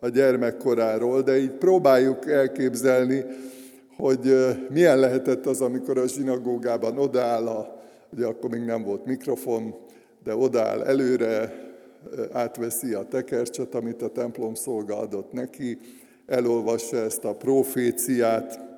a 0.00 0.08
gyermekkoráról, 0.08 1.22
de 1.22 1.38
így 1.38 1.52
próbáljuk 1.52 2.30
elképzelni, 2.30 3.24
hogy 3.96 4.34
milyen 4.70 4.98
lehetett 4.98 5.46
az, 5.46 5.60
amikor 5.60 5.98
a 5.98 6.08
zsinagógában 6.08 6.98
odaáll, 6.98 7.46
a, 7.46 7.80
ugye 8.12 8.26
akkor 8.26 8.50
még 8.50 8.62
nem 8.62 8.82
volt 8.82 9.06
mikrofon, 9.06 9.74
de 10.24 10.34
odaáll 10.34 10.82
előre, 10.82 11.68
átveszi 12.32 12.92
a 12.92 13.06
tekercset, 13.08 13.74
amit 13.74 14.02
a 14.02 14.08
templom 14.08 14.54
szolga 14.54 14.98
adott 14.98 15.32
neki, 15.32 15.78
elolvassa 16.26 16.96
ezt 16.96 17.24
a 17.24 17.34
proféciát, 17.34 18.68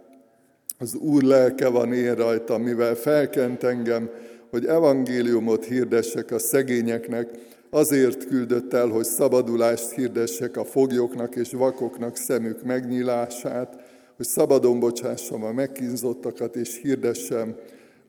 az 0.78 0.94
Úr 0.94 1.22
lelke 1.22 1.68
van 1.68 1.92
én 1.92 2.14
rajta, 2.14 2.58
mivel 2.58 2.94
felkent 2.94 3.62
engem, 3.62 4.10
hogy 4.50 4.66
evangéliumot 4.66 5.64
hirdessek 5.64 6.30
a 6.30 6.38
szegényeknek, 6.38 7.28
azért 7.70 8.26
küldött 8.26 8.72
el, 8.72 8.88
hogy 8.88 9.04
szabadulást 9.04 9.90
hirdessek 9.90 10.56
a 10.56 10.64
foglyoknak 10.64 11.36
és 11.36 11.52
vakoknak 11.52 12.16
szemük 12.16 12.62
megnyilását, 12.64 13.76
hogy 14.16 14.26
szabadon 14.26 14.80
bocsássam 14.80 15.44
a 15.44 15.52
megkínzottakat, 15.52 16.56
és 16.56 16.80
hirdessem 16.82 17.56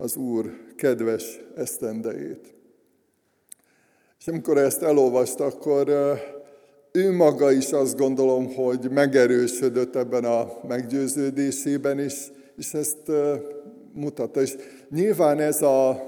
az 0.03 0.15
Úr 0.15 0.45
kedves 0.75 1.39
esztendejét. 1.55 2.53
És 4.19 4.27
amikor 4.27 4.57
ezt 4.57 4.81
elolvasta, 4.81 5.45
akkor 5.45 5.89
ő 6.91 7.11
maga 7.11 7.51
is 7.51 7.71
azt 7.71 7.97
gondolom, 7.97 8.53
hogy 8.53 8.89
megerősödött 8.91 9.95
ebben 9.95 10.25
a 10.25 10.47
meggyőződésében, 10.67 11.99
és 11.99 12.31
és 12.55 12.73
ezt 12.73 13.11
mutatta. 13.93 14.41
És 14.41 14.55
nyilván 14.89 15.39
ez 15.39 15.61
a 15.61 16.03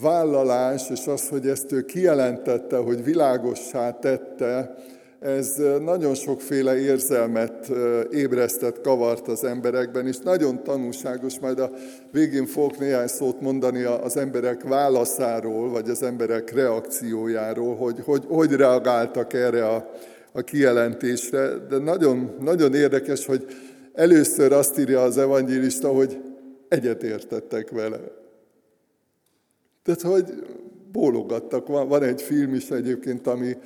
vállalás, 0.00 0.90
és 0.90 1.06
az, 1.06 1.28
hogy 1.28 1.46
ezt 1.46 1.72
ő 1.72 1.84
kijelentette, 1.84 2.76
hogy 2.76 3.04
világossá 3.04 3.98
tette, 3.98 4.74
ez 5.20 5.56
nagyon 5.80 6.14
sokféle 6.14 6.78
érzelmet 6.78 7.70
ébresztett, 8.10 8.80
kavart 8.80 9.28
az 9.28 9.44
emberekben, 9.44 10.06
és 10.06 10.18
nagyon 10.18 10.62
tanulságos, 10.62 11.38
majd 11.38 11.58
a 11.58 11.70
végén 12.12 12.46
fogok 12.46 12.78
néhány 12.78 13.06
szót 13.06 13.40
mondani 13.40 13.82
az 13.82 14.16
emberek 14.16 14.62
válaszáról, 14.62 15.70
vagy 15.70 15.90
az 15.90 16.02
emberek 16.02 16.52
reakciójáról, 16.52 17.76
hogy 17.76 18.00
hogy, 18.04 18.24
hogy 18.28 18.52
reagáltak 18.52 19.32
erre 19.32 19.66
a, 19.66 19.90
a 20.32 20.40
kijelentésre, 20.40 21.48
de 21.68 21.78
nagyon, 21.78 22.34
nagyon 22.40 22.74
érdekes, 22.74 23.26
hogy 23.26 23.46
Először 23.92 24.52
azt 24.52 24.78
írja 24.78 25.02
az 25.02 25.18
evangélista, 25.18 25.88
hogy 25.88 26.20
egyetértettek 26.68 27.70
vele. 27.70 28.00
Tehát, 29.82 30.00
hogy 30.00 30.24
bólogattak. 30.92 31.66
Van, 31.66 31.88
van 31.88 32.02
egy 32.02 32.22
film 32.22 32.54
is 32.54 32.70
egyébként, 32.70 33.26
ami 33.26 33.56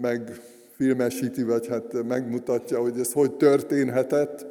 megfilmesíti, 0.00 1.42
vagy 1.42 1.66
hát 1.66 2.02
megmutatja, 2.02 2.80
hogy 2.80 2.98
ez 2.98 3.12
hogy 3.12 3.32
történhetett. 3.32 4.46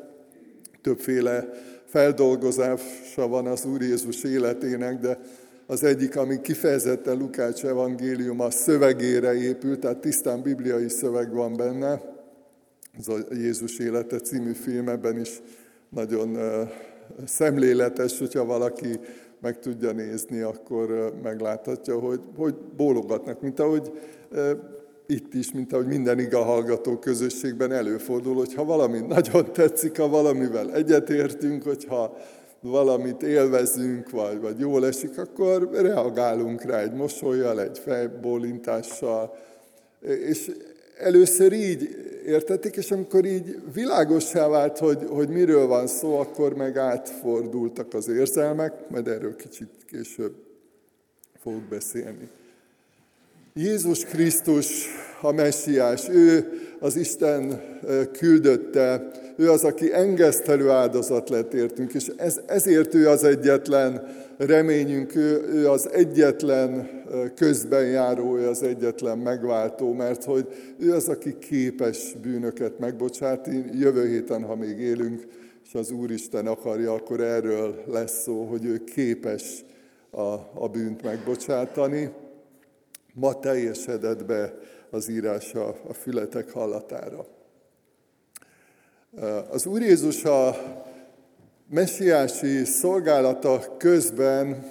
Többféle 0.82 1.50
feldolgozása 1.86 3.28
van 3.28 3.48
az 3.48 3.66
Úr 3.66 3.82
Jézus 3.82 4.24
életének, 4.24 5.00
de 5.00 5.20
az 5.68 5.84
egyik, 5.84 6.16
ami 6.16 6.42
kifejezetten 6.42 7.18
Lukács 7.18 7.66
evangélium 7.66 8.40
a 8.40 8.52
szövegére 8.52 9.34
épült, 9.34 9.80
tehát 9.80 9.98
tisztán 9.98 10.42
bibliai 10.42 10.90
szöveg 10.90 11.34
van 11.34 11.56
benne, 11.56 12.02
ez 13.00 13.08
a 13.08 13.18
Jézus 13.32 13.80
élete 13.80 14.20
című 14.20 14.52
filmben 14.52 15.20
is 15.20 15.42
nagyon 15.90 16.38
szemléletes, 17.26 18.20
hogyha 18.20 18.46
valaki 18.46 19.00
meg 19.44 19.60
tudja 19.60 19.92
nézni, 19.92 20.42
akkor 20.42 21.14
megláthatja, 21.24 22.00
hogy, 22.00 22.20
hogy 22.38 22.56
bólogatnak, 22.78 23.42
mint 23.42 23.60
ahogy 23.60 23.92
itt 25.08 25.34
is, 25.34 25.52
mint 25.52 25.74
ahogy 25.74 25.86
minden 25.86 26.20
iga 26.20 26.44
hallgató 26.44 26.98
közösségben 26.98 27.72
előfordul, 27.72 28.36
hogyha 28.36 28.64
valami 28.64 29.00
nagyon 29.00 29.54
tetszik, 29.54 29.98
ha 29.98 30.08
valamivel 30.08 30.74
egyetértünk, 30.74 31.64
hogyha 31.64 32.18
valamit 32.62 33.24
élvezünk, 33.24 34.10
vagy, 34.10 34.42
vagy 34.42 34.60
jól 34.60 34.86
esik, 34.86 35.18
akkor 35.18 35.70
reagálunk 35.72 36.62
rá 36.62 36.80
egy 36.80 36.94
mosolyjal, 36.94 37.62
egy 37.62 37.80
fejbólintással, 37.80 39.36
és 40.02 40.52
először 40.98 41.54
így 41.54 41.90
értették, 42.26 42.76
és 42.76 42.92
amikor 42.92 43.26
így 43.26 43.56
világossá 43.74 44.48
vált, 44.48 44.78
hogy, 44.78 45.00
hogy 45.10 45.30
miről 45.30 45.68
van 45.68 45.88
szó, 45.88 46.20
akkor 46.20 46.56
meg 46.56 46.78
átfordultak 46.78 47.94
az 47.94 48.08
érzelmek, 48.08 48.90
majd 48.90 49.08
erről 49.08 49.36
kicsit 49.36 49.70
később 49.90 50.34
fogok 51.42 51.64
beszélni. 51.64 52.30
Jézus 53.54 54.06
Krisztus 54.06 54.88
a 55.22 55.32
messiás, 55.32 56.10
ő 56.10 56.46
az 56.80 56.96
Isten 56.96 57.62
küldötte, 58.12 59.12
ő 59.38 59.52
az, 59.52 59.64
aki 59.64 59.94
engesztelő 59.94 60.70
áldozat 60.70 61.30
lett 61.30 61.54
értünk, 61.54 61.94
és 61.94 62.12
ez, 62.16 62.40
ezért 62.46 62.94
ő 62.94 63.10
az 63.10 63.24
egyetlen 63.24 64.16
reményünk, 64.38 65.16
ő, 65.16 65.50
ő 65.54 65.70
az 65.70 65.90
egyetlen 65.92 67.03
közben 67.36 67.86
járó, 67.86 68.38
ő 68.38 68.48
az 68.48 68.64
egyetlen 68.64 69.18
megváltó, 69.18 69.94
mert 69.94 70.24
hogy 70.24 70.48
ő 70.78 70.94
az, 70.94 71.10
aki 71.10 71.38
képes 71.38 72.14
bűnöket 72.22 72.80
megbocsátni. 72.80 73.66
Jövő 73.72 74.08
héten, 74.08 74.44
ha 74.44 74.56
még 74.56 74.80
élünk, 74.80 75.28
és 75.66 75.74
az 75.74 75.92
Úristen 75.92 76.48
akarja, 76.48 76.94
akkor 76.94 77.22
erről 77.22 77.84
lesz 77.88 78.22
szó, 78.22 78.44
hogy 78.44 78.66
ő 78.66 78.84
képes 78.84 79.66
a, 80.10 80.34
a 80.54 80.70
bűnt 80.72 81.04
megbocsátani. 81.04 82.12
Ma 83.14 83.40
teljesedett 83.40 84.26
be 84.26 84.54
az 84.90 85.10
írása 85.10 85.68
a 85.88 85.94
fületek 85.94 86.52
hallatára. 86.52 87.26
Az 89.50 89.66
Úr 89.66 89.82
Jézus 89.82 90.24
a 90.24 90.56
messiási 91.70 92.66
szolgálata 92.66 93.76
közben 93.78 94.64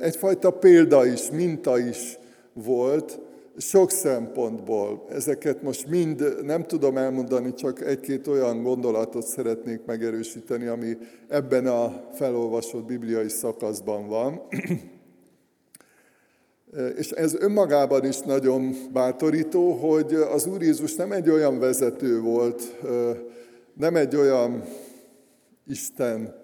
egyfajta 0.00 0.50
példa 0.50 1.06
is, 1.06 1.30
minta 1.30 1.78
is 1.78 2.18
volt, 2.52 3.20
sok 3.56 3.90
szempontból. 3.90 5.06
Ezeket 5.10 5.62
most 5.62 5.86
mind 5.86 6.36
nem 6.42 6.62
tudom 6.62 6.96
elmondani, 6.96 7.54
csak 7.54 7.80
egy-két 7.80 8.26
olyan 8.26 8.62
gondolatot 8.62 9.26
szeretnék 9.26 9.84
megerősíteni, 9.86 10.66
ami 10.66 10.96
ebben 11.28 11.66
a 11.66 12.08
felolvasott 12.12 12.84
bibliai 12.84 13.28
szakaszban 13.28 14.08
van. 14.08 14.40
És 16.96 17.10
ez 17.10 17.34
önmagában 17.34 18.04
is 18.04 18.18
nagyon 18.20 18.74
bátorító, 18.92 19.72
hogy 19.72 20.14
az 20.14 20.46
Úr 20.46 20.62
Jézus 20.62 20.94
nem 20.94 21.12
egy 21.12 21.30
olyan 21.30 21.58
vezető 21.58 22.20
volt, 22.20 22.80
nem 23.74 23.96
egy 23.96 24.16
olyan 24.16 24.64
Isten, 25.66 26.39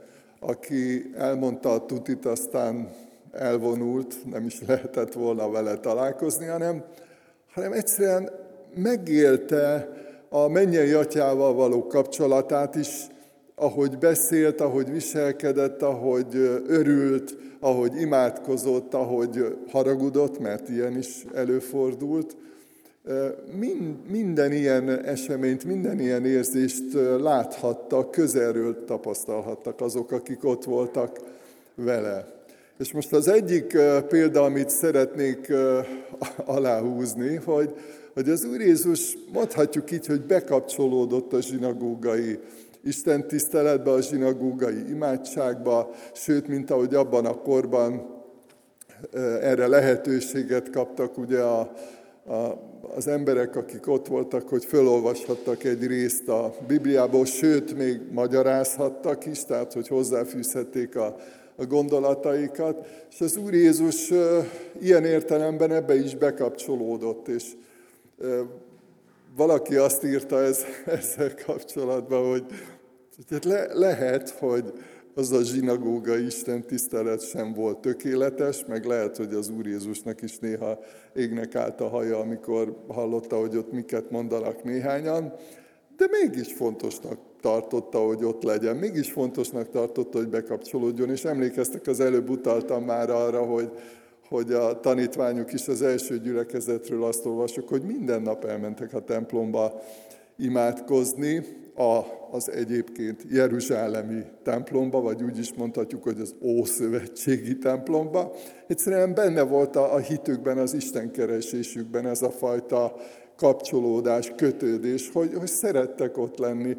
aki 0.47 1.11
elmondta 1.17 1.73
a 1.73 1.87
tutit, 1.87 2.27
aztán 2.27 2.89
elvonult, 3.33 4.15
nem 4.31 4.47
is 4.47 4.61
lehetett 4.67 5.13
volna 5.13 5.51
vele 5.51 5.77
találkozni, 5.77 6.47
hanem, 6.47 6.85
hanem 7.53 7.73
egyszerűen 7.73 8.31
megélte 8.75 9.89
a 10.29 10.49
mennyei 10.49 10.93
atyával 10.93 11.55
való 11.55 11.87
kapcsolatát 11.87 12.75
is, 12.75 13.07
ahogy 13.55 13.99
beszélt, 13.99 14.61
ahogy 14.61 14.91
viselkedett, 14.91 15.83
ahogy 15.83 16.35
örült, 16.67 17.37
ahogy 17.61 18.01
imádkozott, 18.01 18.95
ahogy 18.95 19.57
haragudott, 19.71 20.39
mert 20.39 20.69
ilyen 20.69 20.97
is 20.97 21.25
előfordult. 21.35 22.37
Mind, 23.59 24.11
minden 24.11 24.53
ilyen 24.53 25.05
eseményt, 25.05 25.65
minden 25.65 26.01
ilyen 26.01 26.25
érzést 26.25 26.93
láthattak, 27.21 28.11
közelről 28.11 28.85
tapasztalhattak 28.85 29.81
azok, 29.81 30.13
akik 30.13 30.45
ott 30.45 30.65
voltak 30.65 31.21
vele. 31.75 32.27
És 32.79 32.93
most 32.93 33.13
az 33.13 33.29
egyik 33.29 33.79
példa, 34.09 34.43
amit 34.43 34.71
szeretnék 34.71 35.53
aláhúzni, 36.57 37.35
hogy, 37.35 37.75
hogy 38.15 38.29
az 38.29 38.45
Úr 38.45 38.61
Jézus 38.61 39.17
mondhatjuk 39.33 39.91
így, 39.91 40.07
hogy 40.07 40.21
bekapcsolódott 40.21 41.33
a 41.33 41.41
zsinagógai 41.41 42.39
Isten 42.85 43.27
tiszteletbe, 43.27 43.91
a 43.91 44.01
zsinagógai 44.01 44.89
imádságba, 44.89 45.91
sőt, 46.13 46.49
mint 46.49 46.71
ahogy 46.71 46.95
abban 46.95 47.27
a 47.27 47.35
korban 47.35 48.15
erre 49.41 49.67
lehetőséget 49.67 50.71
kaptak 50.71 51.19
ugye 51.19 51.41
a, 51.41 51.73
a, 52.27 52.59
az 52.97 53.09
emberek, 53.09 53.57
akik 53.57 53.89
ott 53.89 54.07
voltak, 54.07 54.49
hogy 54.49 54.65
felolvashattak 54.65 55.65
egy 55.65 55.87
részt 55.87 56.29
a 56.29 56.55
Bibliából, 56.67 57.25
sőt, 57.25 57.77
még 57.77 58.01
magyarázhattak 58.13 59.27
is, 59.27 59.45
tehát 59.45 59.73
hogy 59.73 59.89
hozzáfűzhették 59.89 60.97
a, 60.97 61.17
a 61.57 61.65
gondolataikat, 61.65 62.87
és 63.11 63.21
az 63.21 63.37
Úr 63.37 63.55
Jézus 63.55 64.13
ilyen 64.81 65.05
értelemben 65.05 65.73
ebbe 65.73 65.95
is 65.95 66.17
bekapcsolódott, 66.17 67.29
és 67.29 67.45
valaki 69.37 69.75
azt 69.75 70.05
írta 70.05 70.43
ez, 70.43 70.65
ezzel 70.99 71.35
kapcsolatban, 71.47 72.31
hogy 72.31 72.45
tehát 73.29 73.45
le, 73.45 73.75
lehet, 73.75 74.31
hogy 74.31 74.73
az 75.19 75.33
a 75.33 75.43
zsinagóga 75.43 76.17
Isten 76.19 76.63
tisztelet 76.67 77.29
sem 77.29 77.53
volt 77.53 77.79
tökéletes, 77.79 78.65
meg 78.67 78.85
lehet, 78.85 79.17
hogy 79.17 79.35
az 79.35 79.49
Úr 79.49 79.67
Jézusnak 79.67 80.23
is 80.23 80.39
néha 80.39 80.79
égnek 81.15 81.55
állt 81.55 81.81
a 81.81 81.89
haja, 81.89 82.19
amikor 82.19 82.85
hallotta, 82.89 83.37
hogy 83.37 83.57
ott 83.57 83.73
miket 83.73 84.11
mondanak 84.11 84.65
néhányan, 84.65 85.33
de 85.97 86.07
mégis 86.11 86.53
fontosnak 86.53 87.19
tartotta, 87.41 87.99
hogy 87.99 88.25
ott 88.25 88.43
legyen, 88.43 88.77
mégis 88.77 89.13
fontosnak 89.13 89.71
tartotta, 89.71 90.19
hogy 90.19 90.29
bekapcsolódjon, 90.29 91.11
és 91.11 91.25
emlékeztek, 91.25 91.87
az 91.87 92.01
előbb 92.01 92.29
utaltam 92.29 92.85
már 92.85 93.11
arra, 93.11 93.45
hogy, 93.45 93.71
hogy 94.29 94.53
a 94.53 94.81
tanítványok 94.81 95.53
is 95.53 95.69
az 95.69 95.83
első 95.83 96.19
gyülekezetről 96.19 97.05
azt 97.05 97.27
olvasok, 97.27 97.69
hogy 97.69 97.83
minden 97.83 98.23
nap 98.23 98.45
elmentek 98.45 98.95
a 98.95 99.05
templomba 99.05 99.83
imádkozni, 100.37 101.45
a, 101.77 102.05
az 102.31 102.51
egyébként 102.51 103.25
Jeruzsálemi 103.31 104.23
templomba, 104.43 105.01
vagy 105.01 105.23
úgy 105.23 105.39
is 105.39 105.55
mondhatjuk, 105.55 106.03
hogy 106.03 106.21
az 106.21 106.35
Ószövetségi 106.43 107.59
templomba. 107.59 108.33
Egyszerűen 108.67 109.15
benne 109.15 109.43
volt 109.43 109.77
a, 109.77 109.95
a 109.95 109.99
hitükben, 109.99 110.59
az 110.59 110.75
Isten 110.75 111.11
keresésükben 111.11 112.07
ez 112.07 112.23
a 112.23 112.31
fajta 112.31 112.97
kapcsolódás, 113.37 114.33
kötődés, 114.37 115.11
hogy, 115.13 115.35
hogy 115.35 115.49
szerettek 115.49 116.19
ott 116.19 116.39
lenni, 116.39 116.77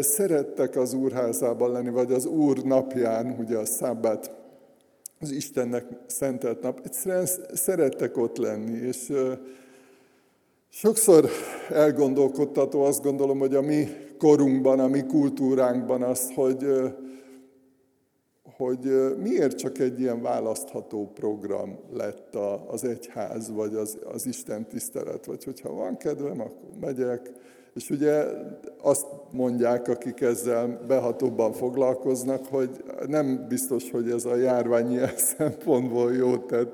szerettek 0.00 0.76
az 0.76 0.94
úrházában 0.94 1.72
lenni, 1.72 1.90
vagy 1.90 2.12
az 2.12 2.26
úr 2.26 2.62
napján, 2.62 3.36
ugye 3.38 3.56
a 3.56 3.64
szábbát, 3.64 4.30
az 5.20 5.30
Istennek 5.30 5.84
szentelt 6.06 6.62
nap, 6.62 6.80
egyszerűen 6.84 7.26
szerettek 7.52 8.16
ott 8.16 8.36
lenni, 8.36 8.78
és 8.86 9.12
sokszor 10.68 11.30
elgondolkodtató 11.70 12.82
azt 12.82 13.02
gondolom, 13.02 13.38
hogy 13.38 13.54
a 13.54 13.60
mi 13.60 13.88
korunkban, 14.18 14.80
a 14.80 14.86
mi 14.86 15.02
kultúránkban 15.06 16.02
az, 16.02 16.32
hogy, 16.34 16.66
hogy 18.56 19.14
miért 19.22 19.56
csak 19.56 19.78
egy 19.78 20.00
ilyen 20.00 20.22
választható 20.22 21.10
program 21.14 21.78
lett 21.92 22.34
az 22.66 22.84
egyház, 22.84 23.50
vagy 23.50 23.74
az, 23.74 23.98
az 24.12 24.26
Isten 24.26 24.66
tisztelet, 24.68 25.26
vagy 25.26 25.44
hogyha 25.44 25.72
van 25.72 25.96
kedvem, 25.96 26.40
akkor 26.40 26.70
megyek. 26.80 27.30
És 27.74 27.90
ugye 27.90 28.24
azt 28.82 29.06
mondják, 29.32 29.88
akik 29.88 30.20
ezzel 30.20 30.80
behatóbban 30.86 31.52
foglalkoznak, 31.52 32.46
hogy 32.46 32.70
nem 33.06 33.44
biztos, 33.48 33.90
hogy 33.90 34.10
ez 34.10 34.24
a 34.24 34.36
járvány 34.36 34.90
ilyen 34.90 35.16
szempontból 35.36 36.14
jó, 36.14 36.36
tehát 36.36 36.72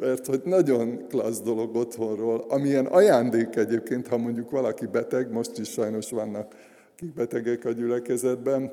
mert 0.00 0.26
hogy 0.26 0.40
nagyon 0.44 1.06
klassz 1.08 1.40
dolog 1.40 1.76
otthonról, 1.76 2.44
amilyen 2.48 2.86
ajándék 2.86 3.56
egyébként, 3.56 4.08
ha 4.08 4.16
mondjuk 4.16 4.50
valaki 4.50 4.86
beteg, 4.86 5.32
most 5.32 5.58
is 5.58 5.70
sajnos 5.70 6.10
vannak 6.10 6.54
akik 7.00 7.14
betegek 7.14 7.64
a 7.64 7.70
gyülekezetben, 7.70 8.72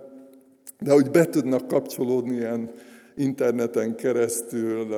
de 0.80 0.92
hogy 0.92 1.12
be 1.12 1.26
tudnak 1.26 1.68
kapcsolódni 1.68 2.36
ilyen 2.36 2.72
interneten 3.16 3.96
keresztül 3.96 4.94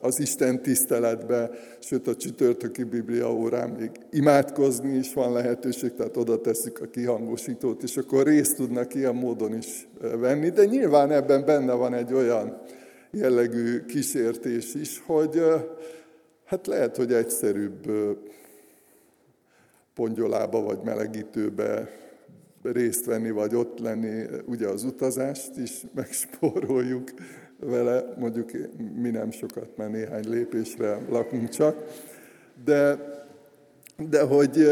az 0.00 0.20
Isten 0.20 0.62
tiszteletbe, 0.62 1.50
sőt 1.78 2.06
a 2.06 2.16
csütörtöki 2.16 2.84
Biblia 2.84 3.32
órán 3.32 3.70
még 3.70 3.90
imádkozni 4.10 4.96
is 4.96 5.14
van 5.14 5.32
lehetőség, 5.32 5.94
tehát 5.94 6.16
oda 6.16 6.40
tesszük 6.40 6.80
a 6.80 6.86
kihangosítót, 6.86 7.82
és 7.82 7.96
akkor 7.96 8.26
részt 8.26 8.56
tudnak 8.56 8.94
ilyen 8.94 9.14
módon 9.14 9.56
is 9.56 9.88
venni, 10.00 10.50
de 10.50 10.64
nyilván 10.64 11.10
ebben 11.10 11.44
benne 11.44 11.72
van 11.72 11.94
egy 11.94 12.12
olyan 12.12 12.60
jellegű 13.10 13.84
kísértés 13.84 14.74
is, 14.74 15.02
hogy 15.06 15.42
hát 16.44 16.66
lehet, 16.66 16.96
hogy 16.96 17.12
egyszerűbb 17.12 17.90
pongyolába 19.94 20.62
vagy 20.62 20.78
melegítőbe 20.84 22.04
részt 22.72 23.04
venni, 23.04 23.30
vagy 23.30 23.54
ott 23.54 23.78
lenni, 23.78 24.24
ugye 24.44 24.68
az 24.68 24.84
utazást 24.84 25.56
is 25.56 25.82
megspóroljuk 25.94 27.10
vele, 27.60 28.14
mondjuk 28.18 28.50
mi 29.00 29.10
nem 29.10 29.30
sokat, 29.30 29.76
mert 29.76 29.92
néhány 29.92 30.28
lépésre 30.28 30.98
lakunk 31.08 31.48
csak, 31.48 31.84
de, 32.64 32.98
de 34.08 34.22
hogy 34.22 34.66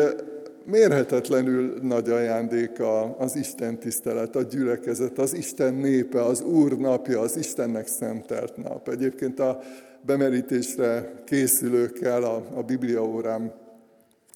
mérhetetlenül 0.64 1.78
nagy 1.82 2.10
ajándék 2.10 2.70
az 3.18 3.36
Isten 3.36 3.78
tisztelet, 3.78 4.36
a 4.36 4.42
gyülekezet, 4.42 5.18
az 5.18 5.34
Isten 5.34 5.74
népe, 5.74 6.22
az 6.24 6.40
Úr 6.40 6.78
napja, 6.78 7.20
az 7.20 7.36
Istennek 7.36 7.86
szentelt 7.86 8.56
nap. 8.56 8.88
Egyébként 8.88 9.38
a 9.38 9.60
bemerítésre 10.00 11.12
készülőkkel 11.24 12.22
a, 12.22 12.46
a 12.54 12.62
Biblia 12.62 13.04
órám. 13.04 13.52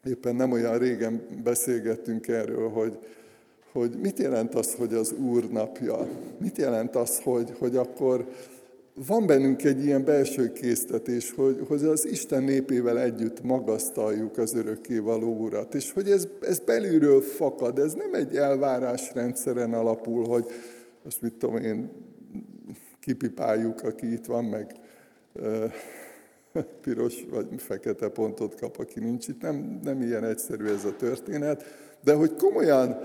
Éppen 0.05 0.35
nem 0.35 0.53
olyan 0.53 0.79
régen 0.79 1.27
beszélgettünk 1.43 2.29
erről, 2.29 2.69
hogy, 2.69 2.99
hogy 3.79 3.99
mit 4.03 4.19
jelent 4.19 4.55
az, 4.55 4.75
hogy 4.75 4.95
az 4.95 5.13
Úr 5.13 5.51
napja? 5.51 6.09
Mit 6.39 6.59
jelent 6.59 6.97
az, 6.97 7.21
hogy, 7.21 7.53
hogy 7.59 7.77
akkor 7.77 8.29
van 9.07 9.27
bennünk 9.27 9.65
egy 9.65 9.85
ilyen 9.85 10.05
belső 10.05 10.53
késztetés, 10.53 11.33
hogy, 11.33 11.65
hogy 11.69 11.85
az 11.85 12.07
Isten 12.07 12.43
népével 12.43 13.01
együtt 13.01 13.43
magasztaljuk 13.43 14.39
az 14.39 14.55
örökkévaló 14.55 15.37
Urat, 15.37 15.75
és 15.75 15.93
hogy 15.93 16.11
ez, 16.11 16.29
ez 16.41 16.59
belülről 16.59 17.21
fakad, 17.21 17.79
ez 17.79 17.93
nem 17.93 18.15
egy 18.15 18.37
elvárásrendszeren 18.37 19.75
alapul, 19.75 20.27
hogy 20.27 20.45
most 21.05 21.23
mit 21.23 21.35
tudom 21.35 21.57
én, 21.57 21.91
kipipáljuk, 23.01 23.83
aki 23.83 24.13
itt 24.13 24.27
van, 24.27 24.45
meg 24.45 24.75
piros 26.83 27.27
vagy 27.31 27.47
fekete 27.57 28.09
pontot 28.09 28.61
kap, 28.61 28.79
aki 28.79 29.01
nincs 29.01 29.29
itt. 29.29 29.41
Nem, 29.41 29.81
nem 29.83 30.03
ilyen 30.03 30.25
egyszerű 30.25 30.67
ez 30.67 30.85
a 30.85 30.97
történet, 30.97 31.65
de 32.05 32.15
hogy 32.15 32.37
komolyan 32.37 32.97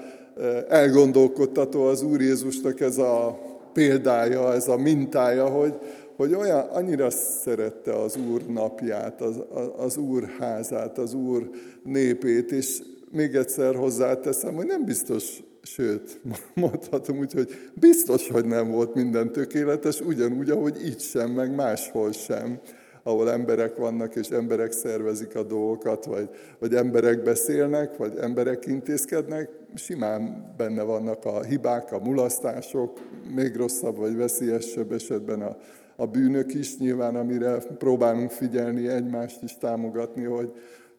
elgondolkodtató 0.69 1.83
az 1.83 2.03
Úr 2.03 2.21
Jézusnak 2.21 2.79
ez 2.79 2.97
a 2.97 3.39
példája, 3.73 4.53
ez 4.53 4.67
a 4.67 4.77
mintája, 4.77 5.49
hogy, 5.49 5.73
hogy 6.15 6.33
olyan, 6.33 6.59
annyira 6.59 7.09
szerette 7.09 7.93
az 7.93 8.17
Úr 8.31 8.41
napját, 8.45 9.21
az, 9.21 9.43
az 9.77 9.97
Úr 9.97 10.23
házát, 10.39 10.97
az 10.97 11.13
Úr 11.13 11.49
népét, 11.83 12.51
és 12.51 12.81
még 13.11 13.35
egyszer 13.35 13.75
hozzáteszem, 13.75 14.55
hogy 14.55 14.65
nem 14.65 14.85
biztos, 14.85 15.43
sőt, 15.61 16.19
mondhatom 16.53 17.17
úgy, 17.17 17.33
hogy 17.33 17.49
biztos, 17.73 18.29
hogy 18.29 18.45
nem 18.45 18.71
volt 18.71 18.93
minden 18.93 19.31
tökéletes, 19.31 20.01
ugyanúgy, 20.01 20.49
ahogy 20.49 20.85
itt 20.85 20.99
sem, 20.99 21.31
meg 21.31 21.55
máshol 21.55 22.11
sem 22.11 22.59
ahol 23.03 23.31
emberek 23.31 23.77
vannak, 23.77 24.15
és 24.15 24.27
emberek 24.27 24.71
szervezik 24.71 25.35
a 25.35 25.43
dolgokat, 25.43 26.05
vagy, 26.05 26.29
vagy 26.59 26.75
emberek 26.75 27.23
beszélnek, 27.23 27.97
vagy 27.97 28.17
emberek 28.17 28.65
intézkednek, 28.65 29.49
simán 29.75 30.53
benne 30.57 30.83
vannak 30.83 31.25
a 31.25 31.43
hibák, 31.43 31.91
a 31.91 31.99
mulasztások, 31.99 32.99
még 33.35 33.55
rosszabb 33.55 33.97
vagy 33.97 34.15
veszélyesebb 34.15 34.91
esetben 34.91 35.41
a, 35.41 35.57
a 35.95 36.05
bűnök 36.05 36.53
is, 36.53 36.77
nyilván 36.77 37.15
amire 37.15 37.57
próbálunk 37.57 38.31
figyelni, 38.31 38.87
egymást 38.87 39.43
is 39.43 39.57
támogatni, 39.57 40.23
hogy 40.23 40.51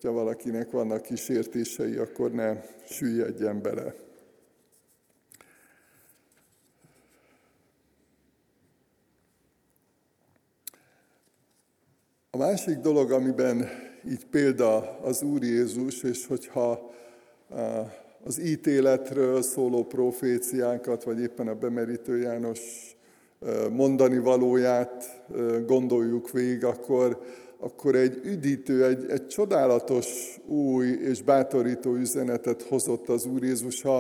ha 0.03 0.13
valakinek 0.13 0.71
vannak 0.71 1.03
kísértései, 1.03 1.97
akkor 1.97 2.33
ne 2.33 2.57
süllyedjen 2.85 3.63
bele. 3.63 3.95
A 12.35 12.37
másik 12.37 12.79
dolog, 12.79 13.11
amiben 13.11 13.69
így 14.09 14.27
példa 14.27 14.99
az 15.03 15.23
Úr 15.23 15.43
Jézus, 15.43 16.03
és 16.03 16.27
hogyha 16.27 16.91
az 18.25 18.41
ítéletről 18.41 19.43
szóló 19.43 19.85
proféciánkat, 19.85 21.05
vagy 21.05 21.21
éppen 21.21 21.49
a 21.49 21.55
bemerítő 21.55 22.19
János 22.19 22.61
mondani 23.73 24.19
valóját 24.19 25.25
gondoljuk 25.67 26.31
végig, 26.31 26.65
akkor, 26.65 27.21
akkor 27.59 27.95
egy 27.95 28.21
üdítő, 28.25 28.85
egy, 28.85 29.11
egy 29.11 29.27
csodálatos, 29.27 30.39
új 30.47 30.87
és 30.87 31.23
bátorító 31.23 31.95
üzenetet 31.95 32.63
hozott 32.63 33.09
az 33.09 33.27
Úr 33.27 33.43
Jézus 33.43 33.85
a, 33.85 33.99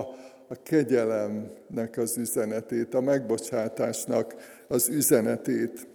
a 0.49 0.63
kegyelemnek 0.63 1.97
az 1.97 2.17
üzenetét, 2.19 2.95
a 2.95 3.01
megbocsátásnak 3.01 4.35
az 4.69 4.89
üzenetét 4.89 5.93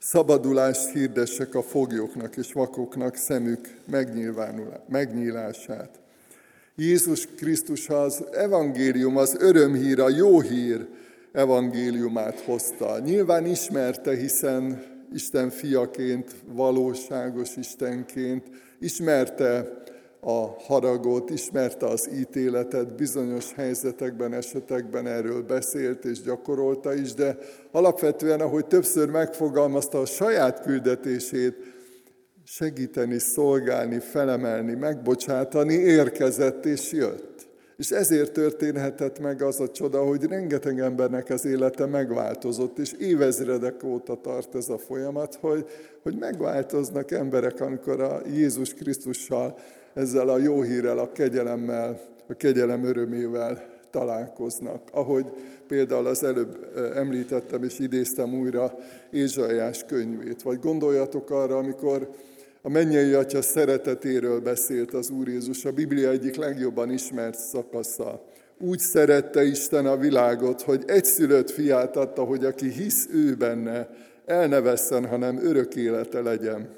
szabadulást 0.00 0.92
hirdessek 0.92 1.54
a 1.54 1.62
foglyoknak 1.62 2.36
és 2.36 2.52
vakoknak 2.52 3.16
szemük 3.16 3.76
megnyílását. 4.86 5.98
Jézus 6.76 7.26
Krisztus 7.36 7.88
az 7.88 8.24
evangélium, 8.32 9.16
az 9.16 9.36
örömhír, 9.38 10.00
a 10.00 10.08
jó 10.08 10.40
hír 10.40 10.86
evangéliumát 11.32 12.40
hozta. 12.40 12.98
Nyilván 12.98 13.46
ismerte, 13.46 14.16
hiszen 14.16 14.82
Isten 15.12 15.50
fiaként, 15.50 16.34
valóságos 16.46 17.56
Istenként 17.56 18.44
ismerte 18.78 19.82
a 20.20 20.62
haragot, 20.62 21.30
ismerte 21.30 21.86
az 21.86 22.08
ítéletet, 22.12 22.94
bizonyos 22.94 23.52
helyzetekben, 23.54 24.32
esetekben 24.32 25.06
erről 25.06 25.42
beszélt 25.42 26.04
és 26.04 26.22
gyakorolta 26.22 26.94
is, 26.94 27.14
de 27.14 27.36
alapvetően, 27.70 28.40
ahogy 28.40 28.66
többször 28.66 29.08
megfogalmazta 29.08 30.00
a 30.00 30.06
saját 30.06 30.62
küldetését, 30.62 31.54
segíteni, 32.44 33.18
szolgálni, 33.18 33.98
felemelni, 33.98 34.74
megbocsátani, 34.74 35.74
érkezett 35.74 36.64
és 36.64 36.92
jött. 36.92 37.48
És 37.76 37.90
ezért 37.90 38.32
történhetett 38.32 39.20
meg 39.20 39.42
az 39.42 39.60
a 39.60 39.70
csoda, 39.70 40.04
hogy 40.04 40.24
rengeteg 40.24 40.80
embernek 40.80 41.30
az 41.30 41.44
élete 41.44 41.86
megváltozott, 41.86 42.78
és 42.78 42.92
évezredek 42.92 43.84
óta 43.84 44.20
tart 44.20 44.54
ez 44.54 44.68
a 44.68 44.78
folyamat, 44.78 45.34
hogy, 45.34 45.66
hogy 46.02 46.16
megváltoznak 46.18 47.10
emberek, 47.10 47.60
amikor 47.60 48.00
a 48.00 48.20
Jézus 48.34 48.74
Krisztussal 48.74 49.58
ezzel 49.94 50.28
a 50.28 50.38
jó 50.38 50.62
hírrel, 50.62 50.98
a 50.98 51.12
kegyelemmel, 51.12 52.00
a 52.28 52.34
kegyelem 52.34 52.84
örömével 52.84 53.68
találkoznak. 53.90 54.82
Ahogy 54.92 55.26
például 55.68 56.06
az 56.06 56.24
előbb 56.24 56.78
említettem 56.94 57.62
és 57.62 57.78
idéztem 57.78 58.34
újra 58.34 58.78
Ézsaiás 59.10 59.84
könyvét. 59.86 60.42
Vagy 60.42 60.58
gondoljatok 60.58 61.30
arra, 61.30 61.56
amikor 61.56 62.10
a 62.62 62.68
mennyei 62.68 63.12
atya 63.12 63.42
szeretetéről 63.42 64.40
beszélt 64.40 64.94
az 64.94 65.10
Úr 65.10 65.28
Jézus, 65.28 65.64
a 65.64 65.72
Biblia 65.72 66.10
egyik 66.10 66.36
legjobban 66.36 66.90
ismert 66.90 67.38
szakasza. 67.38 68.24
Úgy 68.58 68.78
szerette 68.78 69.44
Isten 69.44 69.86
a 69.86 69.96
világot, 69.96 70.62
hogy 70.62 70.82
egyszülött 70.86 71.50
fiát 71.50 71.96
adta, 71.96 72.24
hogy 72.24 72.44
aki 72.44 72.68
hisz 72.68 73.08
ő 73.12 73.34
benne, 73.34 73.88
el 74.26 74.46
ne 74.46 74.60
vesszen, 74.60 75.06
hanem 75.06 75.38
örök 75.42 75.76
élete 75.76 76.20
legyen. 76.20 76.68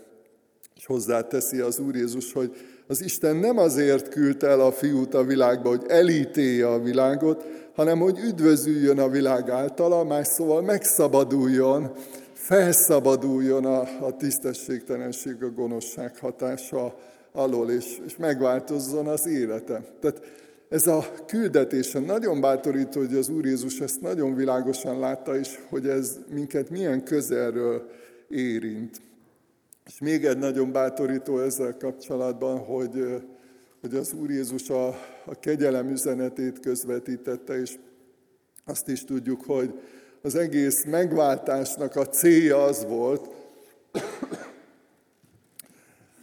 És 0.76 0.86
hozzáteszi 0.86 1.58
az 1.58 1.78
Úr 1.78 1.94
Jézus, 1.94 2.32
hogy 2.32 2.56
az 2.92 3.02
Isten 3.02 3.36
nem 3.36 3.58
azért 3.58 4.08
küldte 4.08 4.46
el 4.46 4.60
a 4.60 4.72
fiút 4.72 5.14
a 5.14 5.24
világba, 5.24 5.68
hogy 5.68 5.84
elítélje 5.88 6.68
a 6.68 6.82
világot, 6.82 7.44
hanem 7.74 7.98
hogy 7.98 8.18
üdvözüljön 8.18 8.98
a 8.98 9.08
világ 9.08 9.48
általa, 9.48 10.04
más 10.04 10.26
szóval 10.26 10.62
megszabaduljon, 10.62 11.92
felszabaduljon 12.32 13.64
a, 13.64 13.80
a 13.80 14.16
tisztességtelenség, 14.16 15.42
a 15.42 15.50
gonoszság 15.50 16.18
hatása 16.18 16.94
alól, 17.32 17.70
és, 17.70 18.00
és 18.06 18.16
megváltozzon 18.16 19.06
az 19.06 19.26
élete. 19.26 19.82
Tehát 20.00 20.20
ez 20.68 20.86
a 20.86 21.04
küldetése 21.26 21.98
nagyon 21.98 22.40
bátorító, 22.40 23.00
hogy 23.00 23.14
az 23.14 23.28
Úr 23.28 23.44
Jézus 23.44 23.80
ezt 23.80 24.00
nagyon 24.00 24.34
világosan 24.34 24.98
látta 24.98 25.36
is, 25.36 25.60
hogy 25.68 25.86
ez 25.86 26.18
minket 26.34 26.70
milyen 26.70 27.04
közelről 27.04 27.88
érint. 28.28 29.00
És 29.86 29.98
még 29.98 30.24
egy 30.24 30.38
nagyon 30.38 30.72
bátorító 30.72 31.38
ezzel 31.38 31.76
kapcsolatban, 31.76 32.58
hogy, 32.58 33.22
hogy 33.80 33.94
az 33.94 34.12
Úr 34.12 34.30
Jézus 34.30 34.70
a, 34.70 34.86
a 35.24 35.38
kegyelem 35.40 35.90
üzenetét 35.90 36.60
közvetítette, 36.60 37.60
és 37.60 37.78
azt 38.64 38.88
is 38.88 39.04
tudjuk, 39.04 39.44
hogy 39.44 39.80
az 40.22 40.34
egész 40.34 40.84
megváltásnak 40.84 41.96
a 41.96 42.08
célja 42.08 42.64
az 42.64 42.84
volt, 42.84 43.30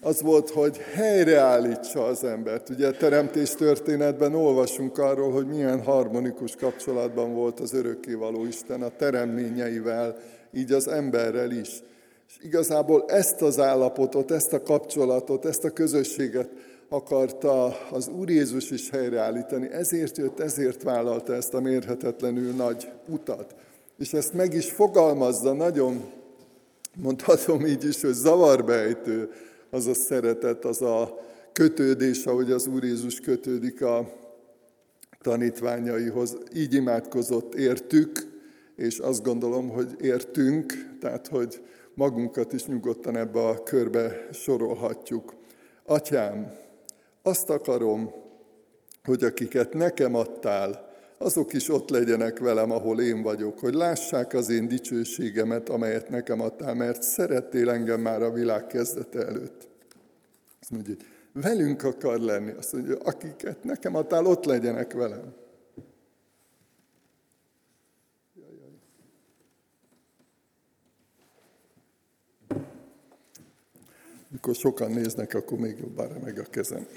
az 0.02 0.22
volt, 0.22 0.50
hogy 0.50 0.78
helyreállítsa 0.78 2.06
az 2.06 2.24
embert. 2.24 2.70
Ugye 2.70 2.88
a 2.88 2.98
teremtés 2.98 3.52
történetben 3.52 4.36
olvasunk 4.36 4.98
arról, 4.98 5.32
hogy 5.32 5.48
milyen 5.48 5.84
harmonikus 5.84 6.56
kapcsolatban 6.56 7.34
volt 7.34 7.60
az 7.60 7.74
örökkévaló 7.74 8.46
Isten 8.46 8.82
a 8.82 8.90
teremményeivel, 8.90 10.18
így 10.54 10.72
az 10.72 10.88
emberrel 10.88 11.52
is. 11.52 11.82
És 12.30 12.38
igazából 12.42 13.06
ezt 13.08 13.42
az 13.42 13.60
állapotot, 13.60 14.32
ezt 14.32 14.54
a 14.54 14.64
kapcsolatot, 14.64 15.46
ezt 15.46 15.64
a 15.64 15.70
közösséget 15.70 16.50
akarta 16.90 17.78
az 17.92 18.08
Úr 18.08 18.30
Jézus 18.30 18.72
is 18.72 18.90
helyreállítani. 18.90 19.72
Ezért 19.72 20.18
jött, 20.18 20.40
ezért 20.40 20.84
vállalta 20.84 21.34
ezt 21.34 21.54
a 21.54 21.60
mérhetetlenül 21.60 22.52
nagy 22.52 22.92
utat. 23.08 23.56
És 23.98 24.14
ezt 24.14 24.34
meg 24.34 24.54
is 24.54 24.72
fogalmazza 24.72 25.54
nagyon, 25.54 26.12
mondhatom 26.96 27.66
így 27.66 27.86
is, 27.86 28.02
hogy 28.02 28.14
zavarbejtő 28.14 29.30
az 29.70 29.88
a 29.88 29.94
szeretet, 29.94 30.66
az 30.66 30.82
a 30.82 31.20
kötődés, 31.54 32.26
ahogy 32.26 32.52
az 32.52 32.68
Úr 32.68 32.84
Jézus 32.84 33.20
kötődik 33.20 33.82
a 33.82 34.14
tanítványaihoz. 35.22 36.38
Így 36.56 36.74
imádkozott 36.74 37.56
értük, 37.56 38.28
és 38.76 39.00
azt 39.00 39.24
gondolom, 39.24 39.70
hogy 39.70 39.96
értünk, 40.02 40.74
tehát 41.00 41.28
hogy 41.28 41.62
magunkat 42.00 42.54
is 42.54 42.66
nyugodtan 42.66 43.18
ebbe 43.18 43.48
a 43.48 43.64
körbe 43.64 44.28
sorolhatjuk. 44.32 45.36
Atyám, 45.86 46.52
azt 47.22 47.50
akarom, 47.50 48.12
hogy 49.04 49.24
akiket 49.24 49.74
nekem 49.74 50.16
adtál, 50.16 50.88
azok 51.18 51.54
is 51.54 51.70
ott 51.70 51.90
legyenek 51.90 52.40
velem, 52.40 52.72
ahol 52.72 53.02
én 53.02 53.22
vagyok, 53.22 53.60
hogy 53.60 53.74
lássák 53.74 54.34
az 54.34 54.50
én 54.50 54.68
dicsőségemet, 54.68 55.70
amelyet 55.70 56.10
nekem 56.10 56.42
adtál, 56.42 56.74
mert 56.74 57.04
szerettél 57.04 57.70
engem 57.70 58.02
már 58.02 58.22
a 58.22 58.32
világ 58.32 58.68
kezdete 58.68 59.26
előtt. 59.26 59.68
Azt 60.62 60.72
mondja, 60.72 60.96
Velünk 61.34 61.84
akar 61.84 62.20
lenni. 62.20 62.52
Azt 62.58 62.74
mondja, 62.74 62.98
akiket 62.98 63.64
nekem 63.64 63.96
adtál, 63.96 64.26
ott 64.26 64.46
legyenek 64.46 64.94
velem. 64.94 65.34
Mikor 74.32 74.56
sokan 74.56 74.92
néznek, 74.92 75.34
akkor 75.34 75.58
még 75.58 75.78
jobban 75.78 76.12
meg 76.24 76.40
a 76.40 76.44
kezem. 76.44 76.88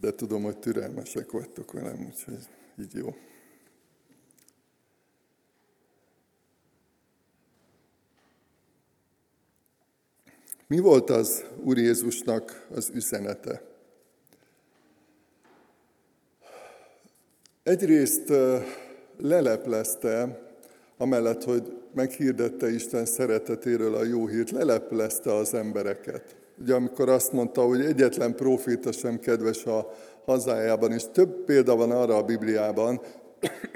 De 0.00 0.12
tudom, 0.14 0.42
hogy 0.42 0.58
türelmesek 0.58 1.30
vagytok 1.30 1.72
velem, 1.72 2.06
úgyhogy 2.06 2.48
így 2.80 2.94
jó. 2.94 3.16
Mi 10.66 10.78
volt 10.78 11.10
az 11.10 11.44
Úr 11.56 11.78
Jézusnak 11.78 12.66
az 12.70 12.90
üzenete? 12.94 13.62
Egyrészt 17.62 18.32
leleplezte, 19.16 20.42
amellett, 21.04 21.44
hogy 21.44 21.62
meghirdette 21.94 22.72
Isten 22.72 23.04
szeretetéről 23.04 23.94
a 23.94 24.04
jó 24.04 24.26
hírt, 24.26 24.50
leleplezte 24.50 25.34
az 25.34 25.54
embereket. 25.54 26.36
Ugye 26.60 26.74
amikor 26.74 27.08
azt 27.08 27.32
mondta, 27.32 27.62
hogy 27.62 27.80
egyetlen 27.80 28.34
proféta 28.34 28.92
sem 28.92 29.18
kedves 29.18 29.64
a 29.64 29.94
hazájában, 30.24 30.92
és 30.92 31.02
több 31.12 31.44
példa 31.44 31.76
van 31.76 31.90
arra 31.90 32.16
a 32.16 32.22
Bibliában, 32.22 33.00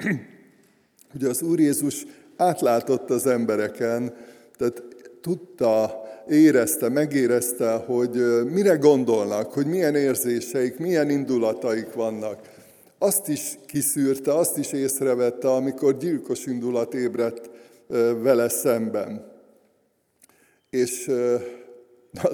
hogy 1.11 1.23
az 1.23 1.41
Úr 1.41 1.59
Jézus 1.59 2.05
átlátott 2.37 3.09
az 3.09 3.27
embereken, 3.27 4.15
tehát 4.57 4.83
tudta, 5.21 6.01
érezte, 6.29 6.89
megérezte, 6.89 7.73
hogy 7.73 8.43
mire 8.45 8.75
gondolnak, 8.75 9.53
hogy 9.53 9.65
milyen 9.65 9.95
érzéseik, 9.95 10.77
milyen 10.77 11.09
indulataik 11.09 11.93
vannak. 11.93 12.39
Azt 12.99 13.27
is 13.27 13.57
kiszűrte, 13.65 14.33
azt 14.33 14.57
is 14.57 14.71
észrevette, 14.71 15.49
amikor 15.49 15.97
gyilkos 15.97 16.45
indulat 16.45 16.93
ébredt 16.93 17.49
vele 18.21 18.49
szemben. 18.49 19.31
És 20.69 21.11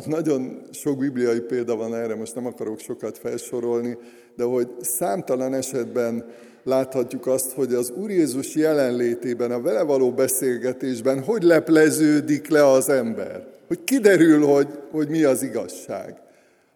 nagyon 0.06 0.62
sok 0.71 0.97
bibliai 0.97 1.39
példa 1.39 1.75
van 1.75 1.95
erre, 1.95 2.15
most 2.15 2.36
nem 2.36 2.45
akarok 2.45 2.80
sokat 2.80 3.17
felsorolni, 3.17 3.97
de 4.36 4.43
hogy 4.43 4.67
számtalan 4.82 5.54
esetben 5.54 6.25
láthatjuk 6.63 7.28
azt, 7.28 7.51
hogy 7.51 7.73
az 7.73 7.89
Úr 7.89 8.10
Jézus 8.10 8.56
jelenlétében, 8.56 9.51
a 9.51 9.62
vele 9.62 9.82
való 9.82 10.12
beszélgetésben 10.12 11.23
hogy 11.23 11.43
lepleződik 11.43 12.49
le 12.49 12.65
az 12.67 12.89
ember. 12.89 13.47
Hogy 13.67 13.84
kiderül, 13.84 14.45
hogy, 14.45 14.67
hogy 14.91 15.10
mi 15.10 15.23
az 15.23 15.43
igazság. 15.43 16.21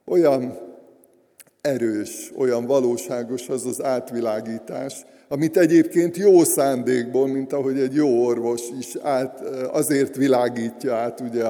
Olyan 0.06 0.69
erős, 1.62 2.32
olyan 2.38 2.66
valóságos 2.66 3.50
az 3.50 3.66
az 3.66 3.84
átvilágítás, 3.84 5.06
amit 5.28 5.58
egyébként 5.58 6.18
jó 6.18 6.44
szándékból, 6.44 7.28
mint 7.28 7.54
ahogy 7.54 7.80
egy 7.80 7.94
jó 7.94 8.26
orvos 8.26 8.62
is 8.80 8.96
át, 9.02 9.40
azért 9.72 10.16
világítja 10.16 10.96
át, 10.96 11.20
ugye, 11.20 11.44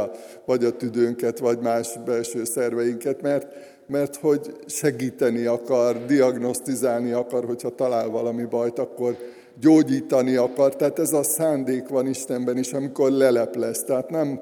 vagy 0.46 0.66
a 0.66 0.76
tüdőnket, 0.76 1.40
vagy 1.40 1.60
más 1.60 1.90
belső 2.06 2.44
szerveinket, 2.44 3.22
mert, 3.22 3.56
mert 3.88 4.16
hogy 4.16 4.56
segíteni 4.66 5.46
akar, 5.46 6.06
diagnosztizálni 6.06 7.12
akar, 7.12 7.46
hogyha 7.46 7.76
talál 7.76 8.10
valami 8.10 8.46
bajt, 8.46 8.80
akkor 8.80 9.18
gyógyítani 9.60 10.36
akar. 10.36 10.76
Tehát 10.76 11.00
ez 11.00 11.14
a 11.14 11.24
szándék 11.24 11.88
van 11.88 12.08
Istenben 12.08 12.58
is, 12.58 12.74
amikor 12.74 13.12
leleplez. 13.12 13.84
Tehát 13.84 14.10
nem, 14.10 14.42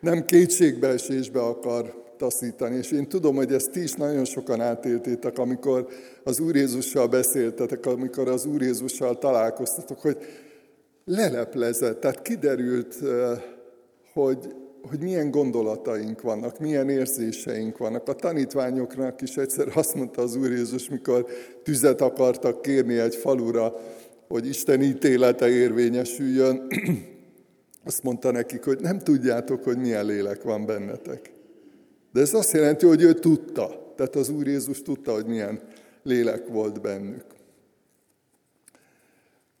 nem 0.00 0.24
kétségbeesésbe 0.24 1.40
akar 1.40 1.94
taszítani. 2.20 2.76
És 2.76 2.90
én 2.90 3.08
tudom, 3.08 3.36
hogy 3.36 3.52
ezt 3.52 3.70
ti 3.70 3.82
is 3.82 3.92
nagyon 3.92 4.24
sokan 4.24 4.60
átéltétek, 4.60 5.38
amikor 5.38 5.86
az 6.24 6.40
Úr 6.40 6.56
Jézussal 6.56 7.06
beszéltetek, 7.08 7.86
amikor 7.86 8.28
az 8.28 8.44
Úr 8.44 8.62
Jézussal 8.62 9.18
találkoztatok, 9.18 10.00
hogy 10.00 10.16
leleplezett, 11.04 12.00
tehát 12.00 12.22
kiderült, 12.22 12.96
hogy, 14.12 14.54
hogy 14.88 15.00
milyen 15.00 15.30
gondolataink 15.30 16.20
vannak, 16.20 16.58
milyen 16.58 16.88
érzéseink 16.88 17.78
vannak. 17.78 18.08
A 18.08 18.14
tanítványoknak 18.14 19.22
is 19.22 19.36
egyszer 19.36 19.68
azt 19.74 19.94
mondta 19.94 20.22
az 20.22 20.36
Úr 20.36 20.50
Jézus, 20.50 20.88
mikor 20.88 21.26
tüzet 21.62 22.00
akartak 22.00 22.62
kérni 22.62 22.98
egy 22.98 23.14
falura, 23.14 23.74
hogy 24.28 24.46
Isten 24.46 24.82
ítélete 24.82 25.48
érvényesüljön, 25.48 26.66
azt 27.84 28.02
mondta 28.02 28.30
nekik, 28.30 28.64
hogy 28.64 28.80
nem 28.80 28.98
tudjátok, 28.98 29.64
hogy 29.64 29.78
milyen 29.78 30.06
lélek 30.06 30.42
van 30.42 30.66
bennetek. 30.66 31.38
De 32.12 32.20
ez 32.20 32.34
azt 32.34 32.52
jelenti, 32.52 32.86
hogy 32.86 33.02
ő 33.02 33.12
tudta. 33.12 33.92
Tehát 33.96 34.16
az 34.16 34.28
Úr 34.28 34.46
Jézus 34.46 34.82
tudta, 34.82 35.12
hogy 35.12 35.26
milyen 35.26 35.60
lélek 36.02 36.48
volt 36.48 36.80
bennük. 36.80 37.24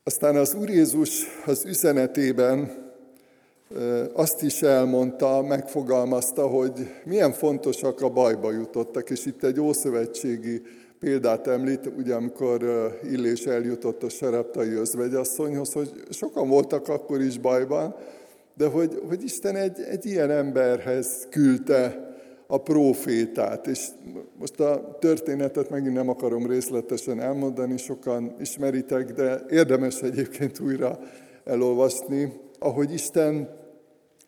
Aztán 0.04 0.36
az 0.36 0.54
Úr 0.54 0.68
Jézus 0.68 1.26
az 1.46 1.64
üzenetében 1.64 2.88
azt 4.12 4.42
is 4.42 4.62
elmondta, 4.62 5.42
megfogalmazta, 5.42 6.46
hogy 6.46 6.72
milyen 7.04 7.32
fontosak 7.32 8.00
a 8.00 8.08
bajba 8.08 8.52
jutottak, 8.52 9.10
és 9.10 9.26
itt 9.26 9.44
egy 9.44 9.60
ószövetségi 9.60 10.62
példát 10.98 11.46
említ, 11.46 11.90
ugye 11.96 12.14
amikor 12.14 12.62
Illés 13.10 13.46
eljutott 13.46 14.02
a 14.02 14.08
sereptai 14.08 14.72
özvegyasszonyhoz, 14.72 15.72
hogy 15.72 15.90
sokan 16.10 16.48
voltak 16.48 16.88
akkor 16.88 17.20
is 17.20 17.38
bajban, 17.38 17.94
de 18.56 18.66
hogy, 18.66 19.02
hogy 19.08 19.22
Isten 19.22 19.56
egy, 19.56 19.80
egy 19.80 20.06
ilyen 20.06 20.30
emberhez 20.30 21.26
küldte 21.30 22.09
a 22.50 22.58
profétát. 22.58 23.66
És 23.66 23.88
most 24.38 24.60
a 24.60 24.96
történetet 25.00 25.70
megint 25.70 25.94
nem 25.94 26.08
akarom 26.08 26.46
részletesen 26.46 27.20
elmondani, 27.20 27.76
sokan 27.76 28.34
ismeritek, 28.40 29.12
de 29.12 29.40
érdemes 29.50 30.00
egyébként 30.00 30.60
újra 30.60 30.98
elolvasni, 31.44 32.32
ahogy 32.58 32.92
Isten 32.92 33.48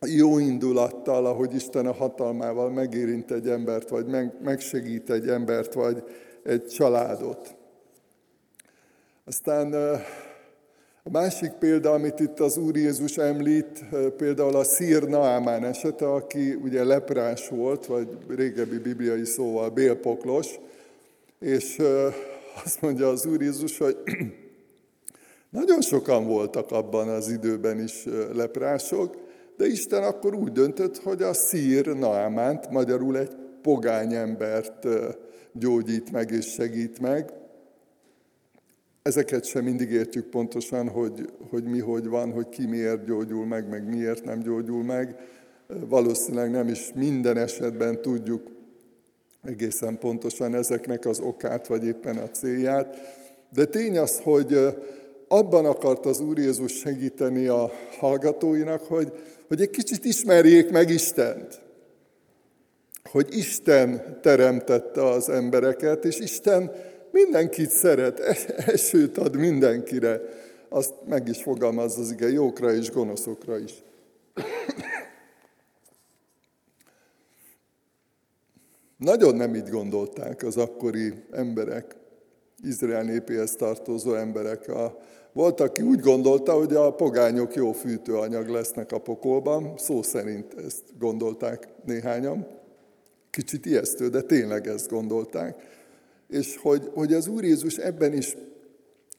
jó 0.07 0.39
indulattal, 0.39 1.27
ahogy 1.27 1.55
Isten 1.55 1.87
a 1.87 1.93
hatalmával 1.93 2.71
megérint 2.71 3.31
egy 3.31 3.49
embert, 3.49 3.89
vagy 3.89 4.07
megsegít 4.43 5.11
egy 5.11 5.29
embert, 5.29 5.75
vagy 5.75 6.05
egy 6.43 6.67
családot. 6.67 7.55
Aztán 9.25 9.75
a 11.05 11.11
másik 11.11 11.51
példa, 11.51 11.93
amit 11.93 12.21
itt 12.21 12.41
az 12.41 12.57
Úr 12.57 12.77
Jézus 12.77 13.17
említ, 13.17 13.85
például 14.17 14.57
a 14.57 14.65
Szír 14.65 15.03
Naamán 15.03 15.65
esete, 15.65 16.13
aki 16.13 16.55
ugye 16.55 16.85
leprás 16.85 17.49
volt, 17.49 17.87
vagy 17.87 18.09
régebbi 18.29 18.79
bibliai 18.79 19.25
szóval 19.25 19.71
bélpoklos, 19.71 20.47
és 21.39 21.83
azt 22.65 22.81
mondja 22.81 23.09
az 23.09 23.27
Úr 23.27 23.41
Jézus, 23.41 23.79
hogy 23.79 23.97
nagyon 25.59 25.81
sokan 25.81 26.27
voltak 26.27 26.71
abban 26.71 27.09
az 27.09 27.29
időben 27.29 27.81
is 27.81 28.05
leprások, 28.33 29.17
de 29.57 29.67
Isten 29.67 30.03
akkor 30.03 30.35
úgy 30.35 30.53
döntött, 30.53 30.99
hogy 30.99 31.23
a 31.23 31.33
szír 31.33 31.87
Naamánt, 31.87 32.71
magyarul 32.71 33.19
egy 33.19 33.37
pogány 33.63 34.15
embert 34.15 34.87
gyógyít 35.53 36.13
meg 36.13 36.31
és 36.31 36.47
segít 36.47 37.01
meg, 37.01 37.33
Ezeket 39.03 39.45
sem 39.45 39.65
mindig 39.65 39.91
értjük 39.91 40.27
pontosan, 40.27 40.89
hogy, 40.89 41.33
hogy 41.51 41.65
mi 41.65 41.79
hogy 41.79 42.07
van, 42.07 42.33
hogy 42.33 42.49
ki 42.49 42.67
miért 42.67 43.05
gyógyul 43.05 43.47
meg, 43.47 43.69
meg 43.69 43.89
miért 43.89 44.25
nem 44.25 44.39
gyógyul 44.39 44.83
meg. 44.83 45.17
Valószínűleg 45.67 46.51
nem 46.51 46.69
is 46.69 46.93
minden 46.95 47.37
esetben 47.37 48.03
tudjuk 48.03 48.51
egészen 49.45 49.99
pontosan 49.99 50.55
ezeknek 50.55 51.07
az 51.07 51.21
okát, 51.21 51.67
vagy 51.67 51.85
éppen 51.85 52.17
a 52.17 52.31
célját. 52.31 52.97
De 53.53 53.65
tény 53.65 53.99
az, 53.99 54.21
hogy 54.21 54.59
abban 55.29 55.65
akart 55.65 56.07
az 56.07 56.21
Úr 56.21 56.39
Jézus 56.39 56.73
segíteni 56.73 57.47
a 57.47 57.71
hallgatóinak, 57.99 58.83
hogy, 58.83 59.13
hogy 59.49 59.61
egy 59.61 59.71
kicsit 59.71 60.05
ismerjék 60.05 60.71
meg 60.71 60.91
Istent. 60.91 61.61
Hogy 63.11 63.37
Isten 63.37 64.19
teremtette 64.21 65.05
az 65.05 65.29
embereket, 65.29 66.05
és 66.05 66.19
Isten 66.19 66.73
mindenkit 67.13 67.71
szeret, 67.71 68.21
esőt 68.75 69.19
ad 69.19 69.37
mindenkire. 69.37 70.21
Azt 70.69 70.95
meg 71.09 71.29
is 71.29 71.43
fogalmaz 71.43 71.99
az 71.99 72.11
ige, 72.11 72.31
jókra 72.31 72.73
és 72.73 72.91
gonoszokra 72.91 73.59
is. 73.59 73.73
Nagyon 78.97 79.35
nem 79.35 79.55
így 79.55 79.69
gondolták 79.69 80.43
az 80.43 80.57
akkori 80.57 81.13
emberek, 81.31 81.97
Izrael 82.63 83.03
népéhez 83.03 83.55
tartozó 83.55 84.15
emberek. 84.15 84.69
A, 84.69 84.99
volt, 85.33 85.61
aki 85.61 85.83
úgy 85.83 86.01
gondolta, 86.01 86.53
hogy 86.53 86.75
a 86.75 86.95
pogányok 86.95 87.55
jó 87.55 87.73
fűtőanyag 87.73 88.49
lesznek 88.49 88.93
a 88.93 88.99
pokolban, 88.99 89.75
szó 89.77 90.03
szerint 90.03 90.55
ezt 90.55 90.83
gondolták 90.99 91.69
néhányan. 91.85 92.47
Kicsit 93.31 93.67
ijesztő, 93.67 94.09
de 94.09 94.23
tényleg 94.23 94.67
ezt 94.67 94.89
gondolták 94.89 95.57
és 96.33 96.57
hogy, 96.57 96.91
hogy 96.95 97.13
az 97.13 97.27
Úr 97.27 97.45
Jézus 97.45 97.77
ebben 97.77 98.13
is 98.13 98.37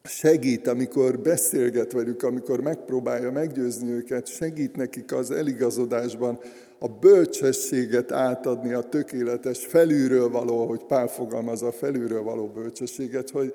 segít, 0.03 0.67
amikor 0.67 1.19
beszélget 1.19 1.91
velük, 1.91 2.23
amikor 2.23 2.61
megpróbálja 2.61 3.31
meggyőzni 3.31 3.91
őket, 3.91 4.27
segít 4.27 4.75
nekik 4.75 5.13
az 5.13 5.31
eligazodásban, 5.31 6.39
a 6.79 6.87
bölcsességet 6.87 8.11
átadni, 8.11 8.73
a 8.73 8.81
tökéletes 8.81 9.65
felülről 9.65 10.29
való, 10.29 10.65
hogy 10.65 10.83
Pál 10.83 11.07
fogalmazza, 11.07 11.67
a 11.67 11.71
felülről 11.71 12.21
való 12.21 12.47
bölcsességet, 12.47 13.29
hogy, 13.29 13.53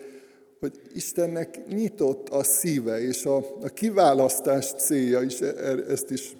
hogy 0.60 0.80
Istennek 0.94 1.66
nyitott 1.68 2.28
a 2.28 2.42
szíve, 2.42 3.00
és 3.00 3.24
a, 3.24 3.36
a 3.36 3.68
kiválasztás 3.74 4.72
célja 4.72 5.22
is, 5.22 5.40
e, 5.40 5.46
e, 5.46 5.76
ezt 5.88 6.10
is 6.10 6.36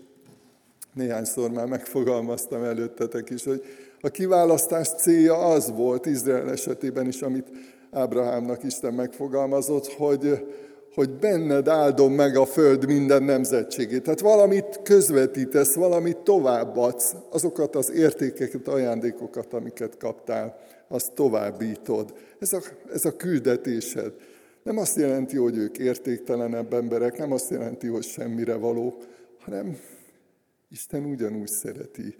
néhányszor 0.94 1.50
már 1.50 1.66
megfogalmaztam 1.66 2.62
előttetek 2.62 3.31
is, 3.31 3.44
hogy 3.44 3.62
a 4.00 4.08
kiválasztás 4.08 4.88
célja 4.88 5.34
az 5.34 5.72
volt 5.76 6.06
Izrael 6.06 6.50
esetében 6.50 7.06
is, 7.06 7.22
amit 7.22 7.50
Ábrahámnak 7.90 8.64
Isten 8.64 8.94
megfogalmazott, 8.94 9.87
hogy, 9.92 10.46
hogy 10.94 11.11
benned 11.11 11.68
áldom 11.68 12.12
meg 12.12 12.37
a 12.37 12.46
föld 12.46 12.87
minden 12.87 13.22
nemzetségét. 13.22 14.02
Tehát 14.02 14.20
valamit 14.20 14.80
közvetítesz, 14.82 15.74
valamit 15.74 16.16
továbbadsz, 16.16 17.14
azokat 17.30 17.76
az 17.76 17.90
értékeket, 17.90 18.68
ajándékokat, 18.68 19.52
amiket 19.52 19.96
kaptál, 19.96 20.58
azt 20.88 21.12
továbbítod. 21.12 22.14
Ez 22.38 22.52
a, 22.52 22.61
ez 22.92 23.04
a 23.04 23.16
küldetésed. 23.16 24.12
Nem 24.62 24.78
azt 24.78 24.96
jelenti, 24.96 25.37
hogy 25.37 25.56
ők 25.56 25.78
értéktelenebb 25.78 26.72
emberek, 26.72 27.18
nem 27.18 27.32
azt 27.32 27.50
jelenti, 27.50 27.87
hogy 27.87 28.04
semmire 28.04 28.54
való, 28.54 28.94
hanem 29.38 29.78
Isten 30.70 31.04
ugyanúgy 31.04 31.48
szereti 31.48 32.16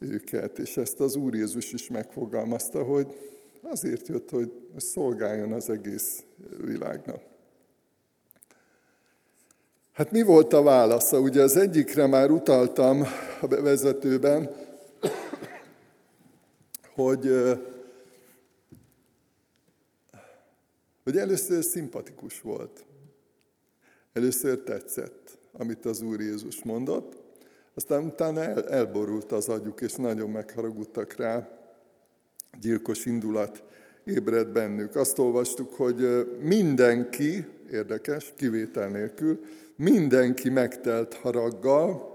őket, 0.00 0.58
és 0.58 0.76
ezt 0.76 1.00
az 1.00 1.16
Úr 1.16 1.34
Jézus 1.34 1.72
is 1.72 1.88
megfogalmazta, 1.88 2.82
hogy 2.82 3.06
azért 3.62 4.08
jött, 4.08 4.30
hogy 4.30 4.52
szolgáljon 4.76 5.52
az 5.52 5.70
egész 5.70 6.24
világnak. 6.64 7.22
Hát 9.92 10.10
mi 10.10 10.22
volt 10.22 10.52
a 10.52 10.62
válasza? 10.62 11.20
Ugye 11.20 11.42
az 11.42 11.56
egyikre 11.56 12.06
már 12.06 12.30
utaltam 12.30 13.02
a 13.40 13.46
bevezetőben, 13.46 14.50
hogy, 16.94 17.32
hogy 21.04 21.16
először 21.16 21.64
szimpatikus 21.64 22.40
volt. 22.40 22.84
Először 24.12 24.58
tetszett, 24.58 25.38
amit 25.52 25.84
az 25.84 26.00
Úr 26.00 26.20
Jézus 26.20 26.64
mondott, 26.64 27.19
aztán 27.74 28.04
utána 28.04 28.42
el, 28.42 28.68
elborult 28.68 29.32
az 29.32 29.48
agyuk, 29.48 29.80
és 29.80 29.94
nagyon 29.94 30.30
megharagudtak 30.30 31.16
rá. 31.16 31.48
Gyilkos 32.60 33.04
indulat 33.04 33.62
ébred 34.04 34.48
bennük. 34.48 34.96
Azt 34.96 35.18
olvastuk, 35.18 35.74
hogy 35.74 36.26
mindenki, 36.40 37.46
érdekes, 37.70 38.32
kivétel 38.36 38.88
nélkül, 38.88 39.40
mindenki 39.76 40.50
megtelt 40.50 41.14
haraggal, 41.14 42.08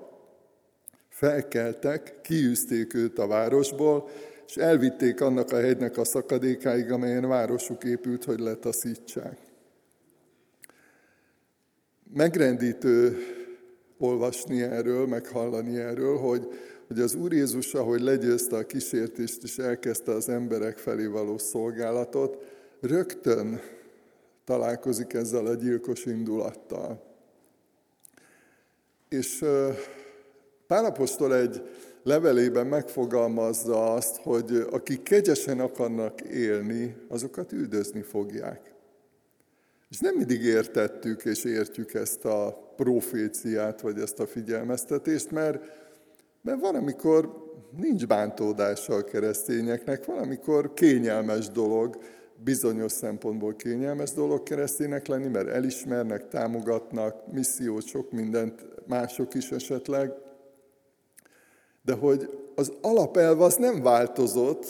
felkeltek, 1.10 2.22
kiűzték 2.22 2.94
őt 2.94 3.20
a 3.20 3.28
városból, 3.28 4.10
és 4.48 4.58
elvitték 4.58 5.22
annak 5.22 5.52
a 5.52 5.60
hegynek 5.60 5.98
a 5.98 6.04
szakadékáig, 6.04 6.92
amelyen 6.92 7.28
városuk 7.28 7.84
épült, 7.84 8.24
hogy 8.24 8.40
letaszítsák. 8.40 9.38
Megrendítő 12.14 13.18
olvasni 14.00 14.62
erről, 14.62 15.08
meghallani 15.08 15.78
erről, 15.78 16.18
hogy, 16.18 16.48
hogy 16.88 17.00
az 17.00 17.16
Úr 17.16 17.34
Jézus, 17.34 17.74
ahogy 17.74 18.02
legyőzte 18.02 18.58
a 18.58 18.66
kísértést, 18.66 19.44
és 19.44 19.58
elkezdte 19.58 20.12
az 20.12 20.30
emberek 20.30 20.78
felé 20.78 21.06
való 21.06 21.38
szolgálatot, 21.38 22.38
rögtön 22.82 23.62
találkozik 24.46 25.14
ezzel 25.14 25.46
a 25.46 25.54
gyilkos 25.54 26.06
indulattal. 26.06 27.04
És 29.10 29.46
Pálapostól 30.68 31.36
egy 31.36 31.62
levelében 32.04 32.68
megfogalmazza 32.68 33.94
azt, 33.94 34.16
hogy 34.16 34.68
akik 34.72 35.04
kegyesen 35.04 35.60
akarnak 35.60 36.22
élni, 36.22 36.96
azokat 37.08 37.52
üldözni 37.52 38.02
fogják. 38.02 38.74
És 39.90 40.00
nem 40.00 40.16
mindig 40.16 40.44
értettük 40.44 41.26
és 41.26 41.44
értjük 41.44 41.94
ezt 41.94 42.26
a 42.26 42.65
proféciát, 42.76 43.82
vagy 43.82 44.00
ezt 44.00 44.20
a 44.20 44.28
figyelmeztetést, 44.28 45.32
mert, 45.32 45.64
mert 46.42 46.60
van, 46.60 46.76
amikor 46.76 47.44
nincs 47.78 48.08
bántódása 48.08 48.94
a 48.94 49.04
keresztényeknek, 49.04 50.06
van, 50.06 50.18
amikor 50.18 50.74
kényelmes 50.74 51.50
dolog, 51.50 51.98
bizonyos 52.44 52.92
szempontból 52.92 53.56
kényelmes 53.56 54.12
dolog 54.12 54.44
kereszténynek 54.44 55.08
lenni, 55.08 55.28
mert 55.28 55.48
elismernek, 55.48 56.28
támogatnak, 56.28 57.32
missziót, 57.32 57.86
sok 57.86 58.12
mindent, 58.12 58.66
mások 58.88 59.34
is 59.34 59.52
esetleg. 59.52 60.12
De 61.82 61.94
hogy 61.94 62.30
az 62.56 62.74
alapelv 62.82 63.42
az 63.42 63.56
nem 63.56 63.82
változott, 63.82 64.66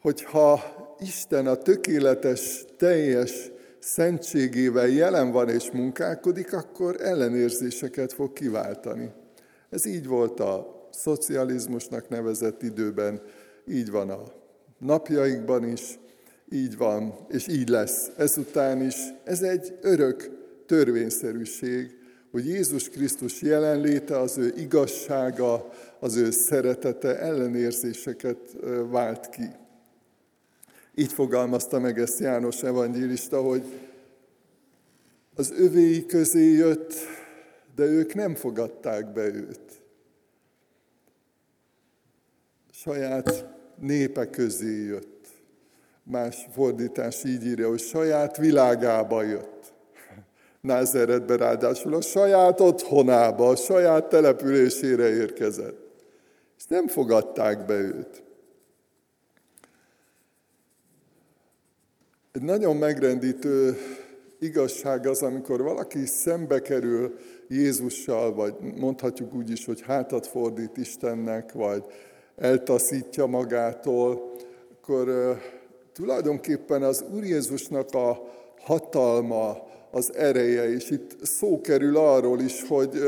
hogyha 0.00 0.60
Isten 0.98 1.46
a 1.46 1.54
tökéletes, 1.54 2.64
teljes 2.76 3.50
szentségével 3.86 4.86
jelen 4.86 5.30
van 5.30 5.48
és 5.48 5.70
munkálkodik, 5.70 6.52
akkor 6.52 6.96
ellenérzéseket 7.00 8.12
fog 8.12 8.32
kiváltani. 8.32 9.10
Ez 9.70 9.86
így 9.86 10.06
volt 10.06 10.40
a 10.40 10.86
szocializmusnak 10.90 12.08
nevezett 12.08 12.62
időben, 12.62 13.20
így 13.68 13.90
van 13.90 14.10
a 14.10 14.22
napjaikban 14.78 15.68
is, 15.68 15.98
így 16.50 16.76
van, 16.76 17.14
és 17.28 17.48
így 17.48 17.68
lesz 17.68 18.10
ezután 18.16 18.82
is. 18.82 18.96
Ez 19.24 19.42
egy 19.42 19.78
örök 19.80 20.30
törvényszerűség, 20.66 21.94
hogy 22.30 22.46
Jézus 22.46 22.88
Krisztus 22.88 23.42
jelenléte, 23.42 24.18
az 24.18 24.38
ő 24.38 24.52
igazsága, 24.56 25.68
az 26.00 26.16
ő 26.16 26.30
szeretete 26.30 27.18
ellenérzéseket 27.18 28.56
vált 28.90 29.28
ki. 29.28 29.48
Így 30.98 31.12
fogalmazta 31.12 31.78
meg 31.78 31.98
ezt 31.98 32.18
János 32.18 32.62
evangélista, 32.62 33.42
hogy 33.42 33.62
az 35.34 35.52
övéi 35.56 36.06
közé 36.06 36.52
jött, 36.52 36.94
de 37.74 37.84
ők 37.84 38.14
nem 38.14 38.34
fogadták 38.34 39.12
be 39.12 39.24
őt. 39.24 39.82
Saját 42.70 43.46
népe 43.80 44.30
közé 44.30 44.84
jött. 44.84 45.26
Más 46.02 46.46
fordítás 46.52 47.24
így 47.24 47.46
írja, 47.46 47.68
hogy 47.68 47.80
saját 47.80 48.36
világába 48.36 49.22
jött. 49.22 49.72
Názeretbe 50.60 51.36
ráadásul 51.36 51.94
a 51.94 52.00
saját 52.00 52.60
otthonába, 52.60 53.48
a 53.48 53.56
saját 53.56 54.08
településére 54.08 55.08
érkezett. 55.08 56.04
És 56.58 56.64
nem 56.66 56.86
fogadták 56.86 57.64
be 57.66 57.74
őt. 57.74 58.22
Egy 62.36 62.42
nagyon 62.42 62.76
megrendítő 62.76 63.76
igazság 64.38 65.06
az, 65.06 65.22
amikor 65.22 65.62
valaki 65.62 66.06
szembe 66.06 66.60
kerül 66.62 67.14
Jézussal, 67.48 68.34
vagy 68.34 68.54
mondhatjuk 68.74 69.34
úgy 69.34 69.50
is, 69.50 69.64
hogy 69.64 69.80
hátat 69.80 70.26
fordít 70.26 70.76
Istennek, 70.76 71.52
vagy 71.52 71.84
eltaszítja 72.36 73.26
magától, 73.26 74.32
akkor 74.72 75.36
tulajdonképpen 75.92 76.82
az 76.82 77.04
Úr 77.14 77.24
Jézusnak 77.24 77.94
a 77.94 78.32
hatalma, 78.60 79.56
az 79.90 80.14
ereje, 80.14 80.70
és 80.70 80.90
itt 80.90 81.16
szó 81.22 81.60
kerül 81.60 81.96
arról 81.96 82.40
is, 82.40 82.62
hogy, 82.68 83.00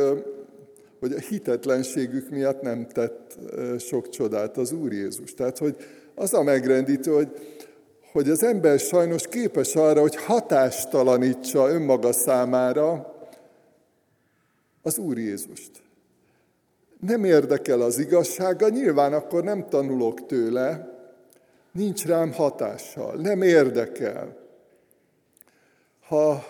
hogy 1.01 1.13
a 1.13 1.19
hitetlenségük 1.19 2.31
miatt 2.31 2.63
nem 2.63 2.87
tett 2.87 3.39
sok 3.79 4.09
csodát 4.09 4.57
az 4.57 4.73
Úr 4.73 4.93
Jézus. 4.93 5.35
Tehát, 5.35 5.59
hogy 5.59 5.77
az 6.15 6.35
a 6.35 6.43
megrendítő, 6.43 7.13
hogy 7.13 7.29
hogy 8.13 8.31
az 8.31 8.43
ember 8.43 8.79
sajnos 8.79 9.29
képes 9.29 9.75
arra, 9.75 10.01
hogy 10.01 10.17
hatástalanítsa 10.17 11.69
önmaga 11.69 12.13
számára 12.13 13.15
az 14.83 14.99
Úr 14.99 15.19
Jézust. 15.19 15.71
Nem 17.01 17.25
érdekel 17.25 17.81
az 17.81 17.99
igazsága, 17.99 18.69
nyilván 18.69 19.13
akkor 19.13 19.45
nem 19.45 19.69
tanulok 19.69 20.27
tőle, 20.27 20.97
nincs 21.73 22.07
rám 22.07 22.33
hatással, 22.33 23.15
nem 23.15 23.43
érdekel. 23.43 24.37
Ha 26.09 26.47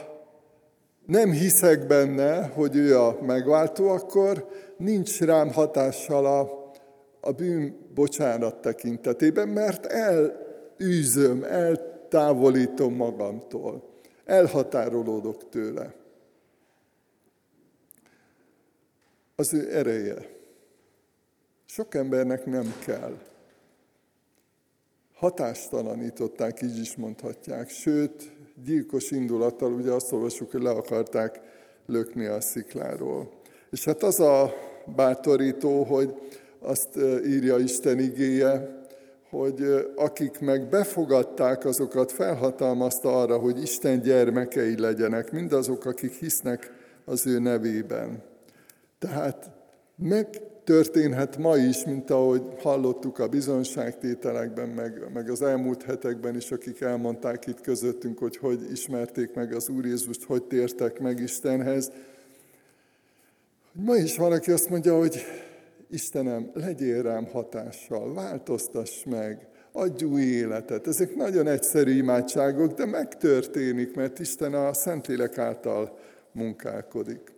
nem 1.06 1.30
hiszek 1.30 1.86
benne, 1.86 2.46
hogy 2.46 2.76
ő 2.76 2.98
a 2.98 3.18
megváltó, 3.22 3.88
akkor 3.88 4.48
nincs 4.76 5.20
rám 5.20 5.52
hatással 5.52 6.26
a, 6.26 6.70
a 7.20 7.32
bűn 7.32 7.88
bocsánat 7.94 8.60
tekintetében, 8.60 9.48
mert 9.48 9.86
el 9.86 10.46
űzöm, 10.82 11.42
eltávolítom 11.44 12.94
magamtól, 12.94 13.88
elhatárolódok 14.24 15.48
tőle. 15.48 15.94
Az 19.36 19.54
ő 19.54 19.76
ereje. 19.76 20.36
Sok 21.66 21.94
embernek 21.94 22.46
nem 22.46 22.74
kell. 22.84 23.18
Hatástalanították, 25.14 26.62
így 26.62 26.78
is 26.78 26.96
mondhatják, 26.96 27.68
sőt, 27.68 28.32
gyilkos 28.64 29.10
indulattal, 29.10 29.72
ugye 29.72 29.90
azt 29.90 30.12
olvasjuk, 30.12 30.50
hogy 30.50 30.62
le 30.62 30.70
akarták 30.70 31.40
lökni 31.86 32.26
a 32.26 32.40
szikláról. 32.40 33.30
És 33.70 33.84
hát 33.84 34.02
az 34.02 34.20
a 34.20 34.54
bátorító, 34.96 35.82
hogy 35.82 36.14
azt 36.58 36.96
írja 37.26 37.58
Isten 37.58 37.98
igéje, 37.98 38.77
hogy 39.30 39.90
akik 39.96 40.40
meg 40.40 40.68
befogadták, 40.68 41.64
azokat 41.64 42.12
felhatalmazta 42.12 43.20
arra, 43.20 43.38
hogy 43.38 43.62
Isten 43.62 44.00
gyermekei 44.00 44.80
legyenek, 44.80 45.32
mindazok, 45.32 45.84
akik 45.84 46.12
hisznek 46.12 46.72
az 47.04 47.26
ő 47.26 47.38
nevében. 47.38 48.22
Tehát 48.98 49.50
megtörténhet 49.96 51.36
ma 51.36 51.56
is, 51.56 51.84
mint 51.84 52.10
ahogy 52.10 52.42
hallottuk 52.58 53.18
a 53.18 53.28
bizonságtételekben, 53.28 54.68
meg, 54.68 55.02
meg 55.12 55.30
az 55.30 55.42
elmúlt 55.42 55.82
hetekben 55.82 56.36
is, 56.36 56.50
akik 56.50 56.80
elmondták 56.80 57.46
itt 57.46 57.60
közöttünk, 57.60 58.18
hogy 58.18 58.36
hogy 58.36 58.70
ismerték 58.70 59.34
meg 59.34 59.54
az 59.54 59.68
Úr 59.68 59.84
Jézust, 59.84 60.24
hogy 60.24 60.42
tértek 60.42 61.00
meg 61.00 61.20
Istenhez. 61.20 61.90
Ma 63.72 63.96
is 63.96 64.16
van, 64.16 64.32
aki 64.32 64.50
azt 64.50 64.70
mondja, 64.70 64.98
hogy 64.98 65.24
Istenem, 65.90 66.50
legyél 66.54 67.02
rám 67.02 67.26
hatással, 67.26 68.14
változtass 68.14 69.04
meg, 69.04 69.48
adj 69.72 70.04
új 70.04 70.22
életet. 70.22 70.86
Ezek 70.86 71.14
nagyon 71.14 71.46
egyszerű 71.46 71.90
imádságok, 71.90 72.72
de 72.72 72.86
megtörténik, 72.86 73.94
mert 73.94 74.18
Isten 74.18 74.54
a 74.54 74.72
Szentlélek 74.72 75.38
által 75.38 75.98
munkálkodik. 76.32 77.36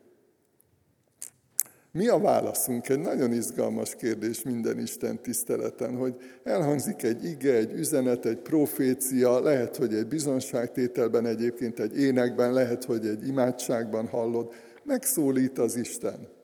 Mi 1.93 2.09
a 2.09 2.19
válaszunk? 2.19 2.89
Egy 2.89 2.99
nagyon 2.99 3.33
izgalmas 3.33 3.95
kérdés 3.95 4.43
minden 4.43 4.79
Isten 4.79 5.23
tiszteleten, 5.23 5.97
hogy 5.97 6.15
elhangzik 6.45 7.03
egy 7.03 7.25
ige, 7.25 7.55
egy 7.55 7.73
üzenet, 7.73 8.25
egy 8.27 8.39
profécia, 8.39 9.41
lehet, 9.41 9.77
hogy 9.77 9.95
egy 9.95 10.07
bizonságtételben, 10.07 11.27
egyébként 11.27 11.81
egy 11.81 11.99
énekben, 11.99 12.53
lehet, 12.53 12.85
hogy 12.85 13.07
egy 13.07 13.27
imádságban 13.27 14.07
hallod, 14.07 14.53
megszólít 14.85 15.59
az 15.59 15.77
Isten. 15.77 16.40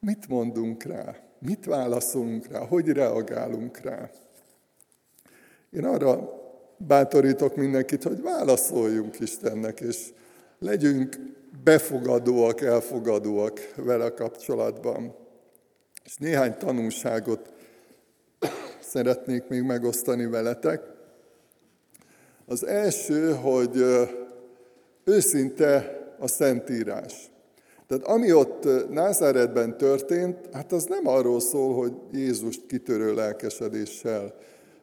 Mit 0.00 0.28
mondunk 0.28 0.82
rá? 0.82 1.16
Mit 1.38 1.64
válaszolunk 1.64 2.46
rá? 2.46 2.58
Hogy 2.58 2.88
reagálunk 2.88 3.78
rá? 3.78 4.10
Én 5.70 5.84
arra 5.84 6.40
bátorítok 6.76 7.56
mindenkit, 7.56 8.02
hogy 8.02 8.22
válaszoljunk 8.22 9.20
Istennek, 9.20 9.80
és 9.80 10.12
legyünk 10.58 11.16
befogadóak, 11.64 12.60
elfogadóak 12.60 13.60
vele 13.76 14.14
kapcsolatban. 14.14 15.14
És 16.04 16.16
néhány 16.16 16.56
tanulságot 16.58 17.52
szeretnék 18.80 19.48
még 19.48 19.62
megosztani 19.62 20.26
veletek. 20.26 20.82
Az 22.46 22.66
első, 22.66 23.34
hogy 23.34 23.84
őszinte 25.04 25.98
a 26.18 26.26
Szentírás. 26.26 27.29
Tehát 27.90 28.06
ami 28.06 28.32
ott 28.32 28.90
Názáretben 28.90 29.76
történt, 29.76 30.36
hát 30.52 30.72
az 30.72 30.84
nem 30.84 31.06
arról 31.06 31.40
szól, 31.40 31.74
hogy 31.74 31.92
Jézust 32.12 32.66
kitörő 32.66 33.14
lelkesedéssel 33.14 34.34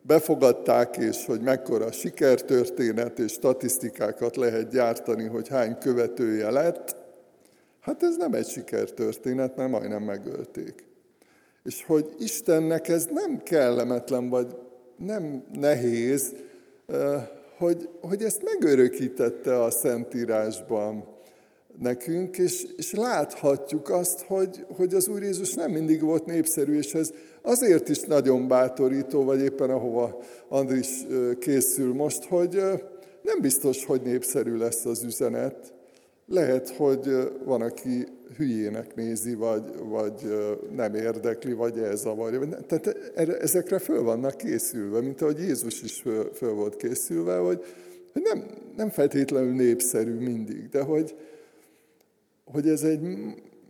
befogadták, 0.01 0.97
és 0.97 1.26
hogy 1.26 1.41
mekkora 1.41 1.91
sikertörténet 1.91 3.20
és 3.20 3.32
statisztikákat 3.32 4.36
lehet 4.36 4.70
gyártani, 4.70 5.26
hogy 5.26 5.47
hány 5.47 5.78
követője 5.78 6.51
lett. 6.51 6.95
Hát 7.80 8.03
ez 8.03 8.18
nem 8.18 8.34
egy 8.34 8.47
sikertörténet, 8.47 9.55
mert 9.55 9.72
majdnem 9.72 10.03
megölték. 10.03 10.86
És 11.64 11.84
hogy 11.86 12.16
Istennek 12.20 12.88
ez 12.88 13.05
nem 13.12 13.41
kellemetlen, 13.43 14.30
vagy 14.30 14.55
nem 14.97 15.43
nehéz, 15.53 16.34
hogy, 17.58 17.89
hogy 18.01 18.24
ezt 18.24 18.43
megörökítette 18.43 19.64
a 19.64 19.72
Szentírásban 19.72 21.16
nekünk, 21.80 22.38
és, 22.38 22.66
és 22.76 22.94
láthatjuk 22.94 23.90
azt, 23.90 24.22
hogy, 24.22 24.66
hogy 24.76 24.94
az 24.94 25.08
Úr 25.08 25.22
Jézus 25.22 25.54
nem 25.54 25.72
mindig 25.72 26.02
volt 26.02 26.26
népszerű, 26.26 26.78
és 26.78 26.94
ez 26.94 27.12
azért 27.42 27.90
is 27.90 28.00
nagyon 28.00 28.48
bátorító, 28.48 29.24
vagy 29.24 29.42
éppen 29.42 29.70
ahova 29.70 30.22
Andris 30.50 30.90
készül 31.40 31.94
most, 31.94 32.24
hogy 32.24 32.62
nem 33.22 33.42
biztos, 33.42 33.86
hogy 33.86 34.02
népszerű 34.02 34.58
lesz 34.58 34.86
az 34.86 35.04
üzenet. 35.04 35.74
Lehet, 36.28 36.70
hogy 36.70 37.10
van, 37.46 37.62
aki 37.62 38.08
hülyének 38.38 38.96
nézi, 38.96 39.34
vagy, 39.34 39.64
vagy 39.84 40.38
nem 40.76 40.96
érdekli, 40.96 41.54
vagy 41.54 41.78
elzavarja. 41.78 42.48
Tehát 42.68 42.88
ezekre 43.42 43.80
föl 43.80 44.04
vannak 44.04 44.38
készülve, 44.38 45.02
mint 45.02 45.22
ahogy 45.22 45.40
Jézus 45.40 45.82
is 45.82 46.02
föl, 46.02 46.30
föl 46.34 46.54
volt 46.54 46.76
készülve, 46.76 47.38
hogy, 47.38 47.64
nem, 48.14 48.46
nem 48.76 48.90
feltétlenül 48.90 49.54
népszerű 49.54 50.14
mindig, 50.14 50.70
de 50.70 50.82
hogy, 50.82 51.16
hogy 52.52 52.68
ez 52.68 52.84
egy 52.84 53.00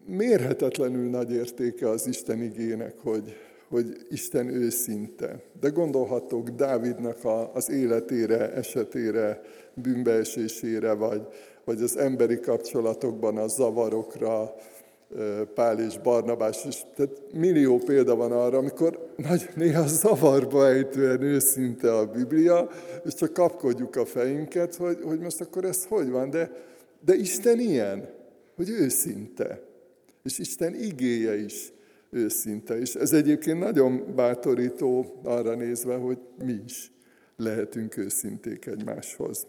mérhetetlenül 0.05 1.09
nagy 1.09 1.31
értéke 1.31 1.89
az 1.89 2.07
Isten 2.07 2.41
igének, 2.41 2.93
hogy, 3.03 3.35
hogy 3.69 4.05
Isten 4.09 4.47
őszinte. 4.47 5.41
De 5.59 5.69
gondolhatok 5.69 6.49
Dávidnak 6.49 7.23
a, 7.23 7.53
az 7.53 7.69
életére, 7.69 8.53
esetére, 8.53 9.41
bűnbeesésére, 9.73 10.93
vagy, 10.93 11.21
vagy 11.65 11.81
az 11.81 11.97
emberi 11.97 12.39
kapcsolatokban 12.39 13.37
a 13.37 13.47
zavarokra, 13.47 14.55
Pál 15.53 15.79
és 15.79 15.97
Barnabás 15.99 16.65
is. 16.65 16.85
Tehát 16.95 17.33
millió 17.33 17.77
példa 17.77 18.15
van 18.15 18.31
arra, 18.31 18.57
amikor 18.57 19.13
nagy, 19.15 19.49
néha 19.55 19.87
zavarba 19.87 20.67
ejtően 20.67 21.21
őszinte 21.21 21.95
a 21.95 22.05
Biblia, 22.05 22.69
és 23.05 23.13
csak 23.13 23.33
kapkodjuk 23.33 23.95
a 23.95 24.05
fejünket, 24.05 24.75
hogy, 24.75 24.97
hogy 25.03 25.19
most 25.19 25.41
akkor 25.41 25.65
ez 25.65 25.85
hogy 25.85 26.09
van. 26.09 26.29
De, 26.29 26.51
de 27.05 27.15
Isten 27.15 27.59
ilyen 27.59 28.16
hogy 28.57 28.69
őszinte. 28.69 29.61
És 30.23 30.39
Isten 30.39 30.75
igéje 30.75 31.35
is 31.35 31.71
őszinte. 32.09 32.79
És 32.79 32.95
ez 32.95 33.13
egyébként 33.13 33.59
nagyon 33.59 34.15
bátorító 34.15 35.19
arra 35.23 35.55
nézve, 35.55 35.95
hogy 35.95 36.17
mi 36.45 36.61
is 36.65 36.91
lehetünk 37.35 37.97
őszinték 37.97 38.65
egymáshoz. 38.65 39.47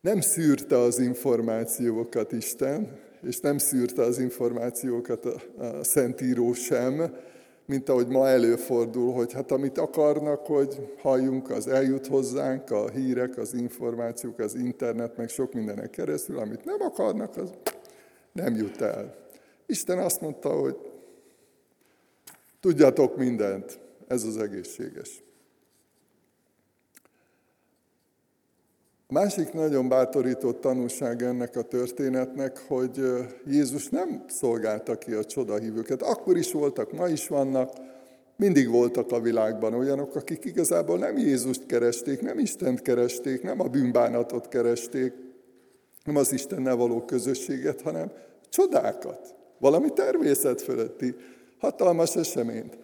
Nem 0.00 0.20
szűrte 0.20 0.78
az 0.78 0.98
információkat 0.98 2.32
Isten, 2.32 2.98
és 3.22 3.40
nem 3.40 3.58
szűrte 3.58 4.02
az 4.02 4.18
információkat 4.18 5.24
a, 5.24 5.40
Szentíró 5.84 6.52
sem, 6.52 7.14
mint 7.66 7.88
ahogy 7.88 8.06
ma 8.06 8.28
előfordul, 8.28 9.12
hogy 9.12 9.32
hát 9.32 9.50
amit 9.50 9.78
akarnak, 9.78 10.46
hogy 10.46 10.94
halljunk, 11.02 11.50
az 11.50 11.68
eljut 11.68 12.06
hozzánk, 12.06 12.70
a 12.70 12.90
hírek, 12.90 13.38
az 13.38 13.54
információk, 13.54 14.38
az 14.38 14.54
internet, 14.54 15.16
meg 15.16 15.28
sok 15.28 15.52
mindenek 15.52 15.90
keresztül, 15.90 16.38
amit 16.38 16.64
nem 16.64 16.80
akarnak, 16.80 17.36
az 17.36 17.50
nem 18.32 18.54
jut 18.54 18.80
el. 18.80 19.14
Isten 19.66 19.98
azt 19.98 20.20
mondta, 20.20 20.48
hogy 20.48 20.76
tudjatok 22.60 23.16
mindent, 23.16 23.78
ez 24.06 24.24
az 24.24 24.36
egészséges. 24.36 25.22
Másik 29.08 29.52
nagyon 29.52 29.88
bátorított 29.88 30.60
tanulság 30.60 31.22
ennek 31.22 31.56
a 31.56 31.62
történetnek, 31.62 32.58
hogy 32.68 33.00
Jézus 33.46 33.88
nem 33.88 34.24
szolgálta 34.28 34.98
ki 34.98 35.12
a 35.12 35.24
csodahívőket. 35.24 36.02
Akkor 36.02 36.36
is 36.36 36.52
voltak, 36.52 36.92
ma 36.92 37.08
is 37.08 37.28
vannak, 37.28 37.72
mindig 38.36 38.68
voltak 38.68 39.12
a 39.12 39.20
világban 39.20 39.74
olyanok, 39.74 40.14
akik 40.16 40.44
igazából 40.44 40.98
nem 40.98 41.18
Jézust 41.18 41.66
keresték, 41.66 42.20
nem 42.20 42.38
Istent 42.38 42.82
keresték, 42.82 43.42
nem 43.42 43.60
a 43.60 43.68
bűnbánatot 43.68 44.48
keresték, 44.48 45.12
nem 46.04 46.16
az 46.16 46.32
Istennel 46.32 46.76
való 46.76 47.04
közösséget, 47.04 47.80
hanem 47.80 48.12
csodákat, 48.48 49.34
valami 49.58 49.92
természet 49.92 50.62
fölötti 50.62 51.14
hatalmas 51.58 52.16
eseményt. 52.16 52.78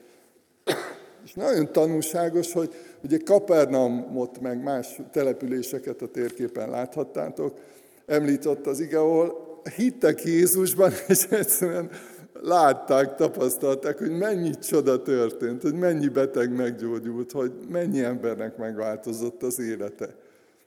És 1.25 1.33
nagyon 1.33 1.73
tanulságos, 1.73 2.53
hogy 2.53 2.75
ugye 3.05 3.19
Kapernaumot 3.25 4.41
meg 4.41 4.63
más 4.63 5.01
településeket 5.13 6.03
a 6.03 6.07
térképen 6.07 6.71
láthattátok, 6.71 7.59
említett 8.07 8.67
az 8.67 8.81
ige, 8.81 8.99
ahol 8.99 9.61
hittek 9.77 10.25
Jézusban, 10.25 10.93
és 11.09 11.25
egyszerűen 11.25 11.91
látták, 12.33 13.15
tapasztalták, 13.15 13.99
hogy 13.99 14.11
mennyi 14.11 14.51
csoda 14.59 15.03
történt, 15.03 15.63
hogy 15.63 15.75
mennyi 15.75 16.09
beteg 16.09 16.57
meggyógyult, 16.57 17.33
hogy 17.33 17.53
mennyi 17.69 18.03
embernek 18.03 18.57
megváltozott 18.57 19.43
az 19.43 19.59
élete. 19.59 20.17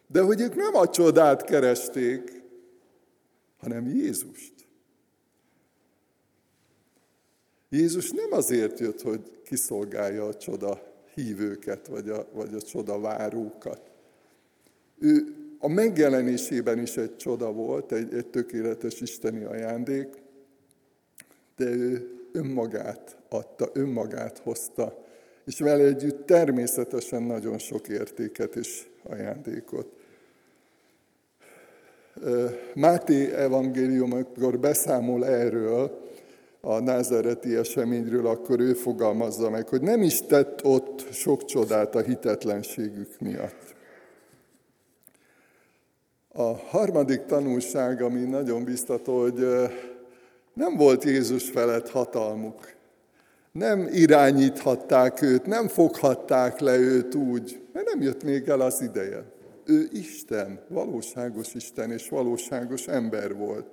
De 0.07 0.21
hogy 0.21 0.41
ők 0.41 0.55
nem 0.55 0.75
a 0.75 0.89
csodát 0.89 1.43
keresték, 1.43 2.43
hanem 3.57 3.87
Jézust. 3.87 4.53
Jézus 7.75 8.11
nem 8.11 8.31
azért 8.31 8.79
jött, 8.79 9.01
hogy 9.01 9.19
kiszolgálja 9.43 10.25
a 10.25 10.35
csoda 10.35 10.81
hívőket, 11.13 11.87
vagy 11.87 12.09
a, 12.09 12.27
vagy 12.33 12.53
a 12.53 12.61
csoda 12.61 12.99
várókat. 12.99 13.81
Ő 14.99 15.35
a 15.59 15.67
megjelenésében 15.67 16.79
is 16.79 16.97
egy 16.97 17.17
csoda 17.17 17.51
volt, 17.51 17.91
egy, 17.91 18.13
egy 18.13 18.27
tökéletes 18.27 19.01
isteni 19.01 19.43
ajándék, 19.43 20.07
de 21.55 21.65
ő 21.65 22.09
önmagát 22.31 23.17
adta, 23.29 23.69
önmagát 23.73 24.37
hozta, 24.37 25.03
és 25.45 25.59
vele 25.59 25.83
együtt 25.83 26.25
természetesen 26.25 27.23
nagyon 27.23 27.57
sok 27.57 27.87
értéket 27.87 28.55
és 28.55 28.87
ajándékot. 29.03 29.87
Máté 32.73 33.33
evangélium, 33.33 34.11
amikor 34.11 34.59
beszámol 34.59 35.25
erről, 35.25 36.03
a 36.67 36.79
názereti 36.79 37.55
eseményről, 37.55 38.27
akkor 38.27 38.59
ő 38.59 38.73
fogalmazza 38.73 39.49
meg, 39.49 39.67
hogy 39.67 39.81
nem 39.81 40.01
is 40.01 40.21
tett 40.21 40.63
ott 40.63 41.11
sok 41.11 41.45
csodát 41.45 41.95
a 41.95 42.01
hitetlenségük 42.01 43.19
miatt. 43.19 43.75
A 46.33 46.57
harmadik 46.57 47.25
tanulság, 47.25 48.01
ami 48.01 48.19
nagyon 48.19 48.63
biztató, 48.63 49.21
hogy 49.21 49.47
nem 50.53 50.75
volt 50.75 51.03
Jézus 51.03 51.49
felett 51.49 51.89
hatalmuk. 51.89 52.73
Nem 53.51 53.87
irányíthatták 53.91 55.21
őt, 55.21 55.45
nem 55.45 55.67
foghatták 55.67 56.59
le 56.59 56.77
őt 56.77 57.15
úgy, 57.15 57.61
mert 57.73 57.85
nem 57.85 58.01
jött 58.01 58.23
még 58.23 58.47
el 58.47 58.61
az 58.61 58.81
ideje. 58.81 59.23
Ő 59.65 59.87
Isten, 59.91 60.59
valóságos 60.67 61.53
Isten 61.53 61.91
és 61.91 62.09
valóságos 62.09 62.87
ember 62.87 63.35
volt. 63.35 63.65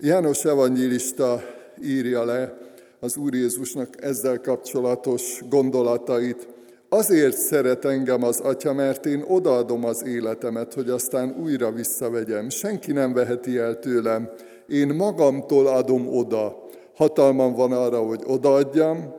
János 0.00 0.44
evangélista 0.44 1.42
írja 1.82 2.24
le 2.24 2.58
az 3.00 3.16
Úr 3.16 3.34
Jézusnak 3.34 3.88
ezzel 4.02 4.40
kapcsolatos 4.40 5.40
gondolatait. 5.48 6.48
Azért 6.88 7.36
szeret 7.36 7.84
engem 7.84 8.22
az 8.22 8.40
Atya, 8.40 8.72
mert 8.72 9.06
én 9.06 9.24
odaadom 9.28 9.84
az 9.84 10.04
életemet, 10.04 10.74
hogy 10.74 10.90
aztán 10.90 11.36
újra 11.42 11.70
visszavegyem. 11.70 12.48
Senki 12.48 12.92
nem 12.92 13.12
veheti 13.12 13.56
el 13.56 13.78
tőlem. 13.78 14.30
Én 14.68 14.88
magamtól 14.88 15.66
adom 15.66 16.08
oda. 16.08 16.64
Hatalmam 16.94 17.54
van 17.54 17.72
arra, 17.72 17.98
hogy 17.98 18.22
odaadjam, 18.26 19.14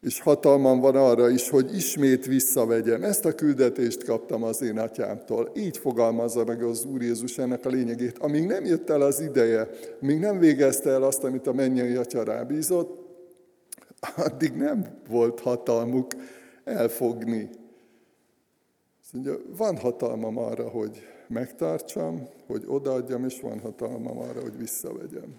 és 0.00 0.20
hatalmam 0.20 0.80
van 0.80 0.96
arra 0.96 1.30
is, 1.30 1.48
hogy 1.48 1.74
ismét 1.74 2.26
visszavegyem. 2.26 3.02
Ezt 3.02 3.24
a 3.24 3.34
küldetést 3.34 4.04
kaptam 4.04 4.42
az 4.42 4.62
én 4.62 4.78
atyámtól. 4.78 5.50
Így 5.54 5.78
fogalmazza 5.78 6.44
meg 6.44 6.62
az 6.62 6.84
Úr 6.84 7.02
Jézus 7.02 7.38
ennek 7.38 7.64
a 7.64 7.68
lényegét. 7.68 8.18
Amíg 8.18 8.46
nem 8.46 8.64
jött 8.64 8.90
el 8.90 9.00
az 9.00 9.20
ideje, 9.20 9.68
míg 9.98 10.18
nem 10.18 10.38
végezte 10.38 10.90
el 10.90 11.02
azt, 11.02 11.24
amit 11.24 11.46
a 11.46 11.52
mennyei 11.52 11.94
atya 11.94 12.24
rábízott, 12.24 12.98
addig 14.16 14.52
nem 14.52 14.86
volt 15.08 15.40
hatalmuk 15.40 16.12
elfogni. 16.64 17.48
Azt 19.02 19.12
mondja, 19.12 19.38
van 19.56 19.76
hatalmam 19.76 20.38
arra, 20.38 20.68
hogy 20.68 21.02
megtartsam, 21.28 22.28
hogy 22.46 22.64
odaadjam, 22.66 23.24
és 23.24 23.40
van 23.40 23.60
hatalmam 23.60 24.18
arra, 24.18 24.40
hogy 24.40 24.56
visszavegyem. 24.58 25.34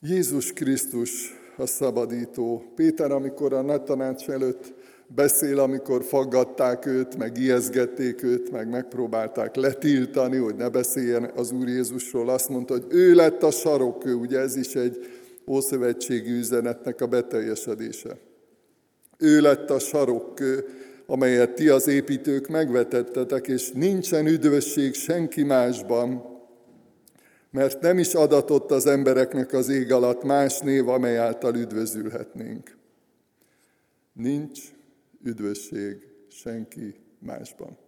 Jézus 0.00 0.52
Krisztus 0.52 1.34
a 1.58 1.66
szabadító. 1.66 2.62
Péter, 2.74 3.10
amikor 3.10 3.52
a 3.52 3.62
nagy 3.62 3.82
tanács 3.82 4.28
előtt 4.28 4.72
beszél, 5.14 5.58
amikor 5.58 6.04
faggatták 6.04 6.86
őt, 6.86 7.16
meg 7.16 7.38
ijeszgették 7.38 8.22
őt, 8.22 8.50
meg 8.50 8.68
megpróbálták 8.68 9.56
letiltani, 9.56 10.36
hogy 10.36 10.54
ne 10.54 10.68
beszéljen 10.68 11.30
az 11.36 11.52
Úr 11.52 11.68
Jézusról, 11.68 12.28
azt 12.28 12.48
mondta, 12.48 12.72
hogy 12.72 12.84
ő 12.88 13.14
lett 13.14 13.42
a 13.42 13.50
sarokkő, 13.50 14.14
ugye 14.14 14.38
ez 14.38 14.56
is 14.56 14.74
egy 14.74 15.06
ószövetségi 15.46 16.30
üzenetnek 16.30 17.00
a 17.00 17.06
beteljesedése. 17.06 18.18
Ő 19.18 19.40
lett 19.40 19.70
a 19.70 19.78
sarokkő, 19.78 20.64
amelyet 21.06 21.54
ti 21.54 21.68
az 21.68 21.88
építők 21.88 22.48
megvetettetek, 22.48 23.48
és 23.48 23.70
nincsen 23.70 24.26
üdvösség 24.26 24.94
senki 24.94 25.42
másban, 25.42 26.37
mert 27.50 27.80
nem 27.80 27.98
is 27.98 28.14
adatott 28.14 28.70
az 28.70 28.86
embereknek 28.86 29.52
az 29.52 29.68
ég 29.68 29.92
alatt 29.92 30.22
más 30.22 30.58
név, 30.58 30.88
amely 30.88 31.18
által 31.18 31.54
üdvözülhetnénk. 31.54 32.76
Nincs 34.12 34.60
üdvösség 35.22 36.08
senki 36.28 36.94
másban. 37.18 37.78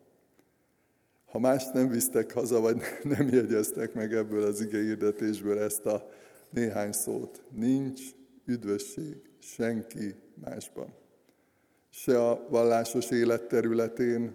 Ha 1.26 1.38
más 1.38 1.64
nem 1.72 1.88
visztek 1.88 2.32
haza, 2.32 2.60
vagy 2.60 2.76
nem 3.16 3.28
jegyeztek 3.28 3.94
meg 3.94 4.14
ebből 4.14 4.42
az 4.42 4.60
igehirdetésből 4.60 5.58
ezt 5.58 5.86
a 5.86 6.10
néhány 6.50 6.92
szót, 6.92 7.42
nincs 7.50 8.02
üdvösség 8.44 9.16
senki 9.38 10.14
másban. 10.34 10.94
Se 11.90 12.28
a 12.28 12.46
vallásos 12.48 13.10
élet 13.10 13.42
területén, 13.42 14.34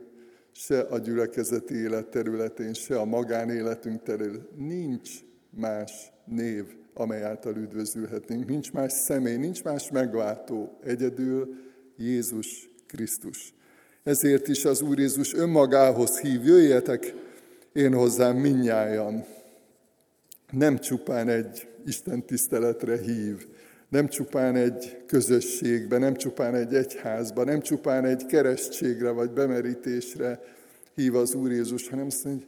se 0.58 0.80
a 0.80 0.98
gyülekezeti 0.98 1.76
élet 1.76 2.08
területén, 2.08 2.74
se 2.74 3.00
a 3.00 3.06
magánéletünk 3.06 4.04
területén. 4.04 4.66
Nincs 4.66 5.12
más 5.50 5.92
név, 6.26 6.66
amely 6.94 7.24
által 7.24 7.56
üdvözülhetnénk. 7.56 8.48
Nincs 8.48 8.72
más 8.72 8.92
személy, 8.92 9.36
nincs 9.36 9.64
más 9.64 9.92
megváltó. 9.92 10.80
Egyedül 10.84 11.56
Jézus 11.98 12.70
Krisztus. 12.88 13.54
Ezért 14.04 14.48
is 14.48 14.66
az 14.66 14.82
Úr 14.82 15.00
Jézus 15.00 15.34
önmagához 15.34 16.20
hív, 16.20 16.46
jöjjetek 16.46 17.14
én 17.74 17.94
hozzám 17.94 18.38
minnyájan. 18.38 19.26
Nem 20.52 20.80
csupán 20.80 21.30
egy 21.30 21.68
Isten 21.86 22.26
tiszteletre 22.26 22.98
hív, 22.98 23.48
nem 23.90 24.08
csupán 24.08 24.56
egy 24.56 25.04
közösségbe, 25.06 25.98
nem 25.98 26.14
csupán 26.16 26.56
egy 26.56 26.74
egyházba, 26.74 27.44
nem 27.44 27.62
csupán 27.62 28.06
egy 28.06 28.26
keresztségre 28.26 29.10
vagy 29.10 29.32
bemerítésre 29.32 30.40
hív 30.96 31.16
az 31.16 31.34
Úr 31.34 31.52
Jézus, 31.52 31.90
hanem 31.90 32.06
azt 32.06 32.24
mondja, 32.24 32.48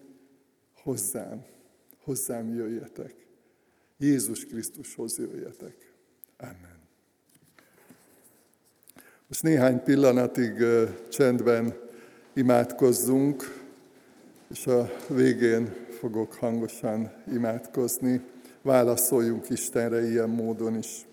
hozzám, 0.84 1.46
hozzám 2.04 2.54
jöjjetek. 2.54 3.14
Jézus 3.98 4.46
Krisztushoz 4.46 5.18
jöjjetek. 5.18 5.94
Amen. 6.38 6.78
Most 9.28 9.44
néhány 9.44 9.84
pillanatig 9.84 10.64
csendben 11.10 11.74
imádkozzunk, 12.34 13.66
és 14.52 14.68
a 14.68 14.90
végén 15.10 15.76
fogok 16.00 16.34
hangosan 16.34 17.12
imádkozni. 17.34 18.22
Válaszoljunk 18.62 19.50
Istenre 19.50 20.08
ilyen 20.10 20.30
módon 20.30 20.78
is. 20.78 21.07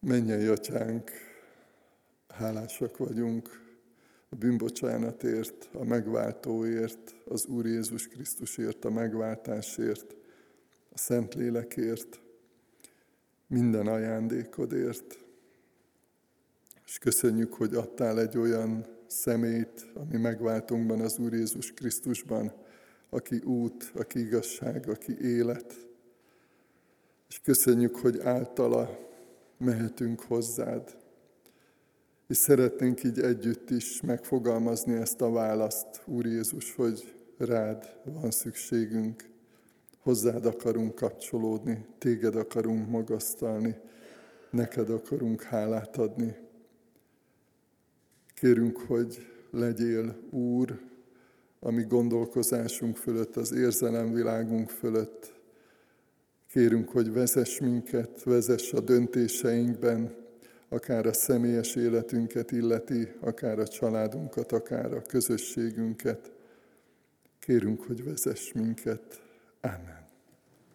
Menjen, 0.00 0.48
Atyánk, 0.48 1.10
hálásak 2.28 2.96
vagyunk 2.96 3.62
a 4.28 4.36
bűnbocsánatért, 4.36 5.68
a 5.72 5.84
megváltóért, 5.84 7.14
az 7.24 7.46
Úr 7.46 7.66
Jézus 7.66 8.08
Krisztusért, 8.08 8.84
a 8.84 8.90
megváltásért, 8.90 10.14
a 10.92 10.98
Szentlélekért, 10.98 12.20
minden 13.46 13.86
ajándékodért. 13.86 15.18
És 16.86 16.98
köszönjük, 16.98 17.54
hogy 17.54 17.74
adtál 17.74 18.20
egy 18.20 18.38
olyan 18.38 18.86
szemét, 19.06 19.86
ami 19.94 20.16
megváltunkban 20.16 21.00
az 21.00 21.18
Úr 21.18 21.32
Jézus 21.32 21.72
Krisztusban, 21.72 22.52
aki 23.10 23.38
út, 23.38 23.92
aki 23.94 24.18
igazság, 24.18 24.88
aki 24.88 25.16
élet. 25.20 25.86
És 27.28 27.40
köszönjük, 27.40 27.96
hogy 27.96 28.20
általa 28.20 29.06
mehetünk 29.58 30.20
hozzád. 30.20 30.96
És 32.26 32.36
szeretnénk 32.36 33.04
így 33.04 33.18
együtt 33.18 33.70
is 33.70 34.00
megfogalmazni 34.00 34.94
ezt 34.94 35.20
a 35.20 35.30
választ, 35.30 36.02
Úr 36.04 36.26
Jézus, 36.26 36.74
hogy 36.74 37.14
rád 37.38 37.96
van 38.04 38.30
szükségünk, 38.30 39.30
hozzád 39.98 40.46
akarunk 40.46 40.94
kapcsolódni, 40.94 41.86
téged 41.98 42.36
akarunk 42.36 42.88
magasztalni, 42.88 43.76
neked 44.50 44.90
akarunk 44.90 45.42
hálát 45.42 45.96
adni. 45.96 46.36
Kérünk, 48.34 48.76
hogy 48.76 49.26
legyél 49.50 50.16
Úr, 50.30 50.80
a 51.60 51.70
mi 51.70 51.82
gondolkozásunk 51.82 52.96
fölött, 52.96 53.36
az 53.36 53.52
érzelemvilágunk 53.52 54.68
fölött, 54.68 55.37
Kérünk, 56.48 56.88
hogy 56.88 57.12
vezess 57.12 57.58
minket, 57.58 58.22
vezess 58.22 58.72
a 58.72 58.80
döntéseinkben, 58.80 60.14
akár 60.68 61.06
a 61.06 61.12
személyes 61.12 61.74
életünket 61.74 62.52
illeti, 62.52 63.08
akár 63.20 63.58
a 63.58 63.68
családunkat, 63.68 64.52
akár 64.52 64.92
a 64.92 65.02
közösségünket. 65.02 66.32
Kérünk, 67.38 67.82
hogy 67.82 68.04
vezess 68.04 68.52
minket. 68.52 69.20
Amen. 69.60 69.97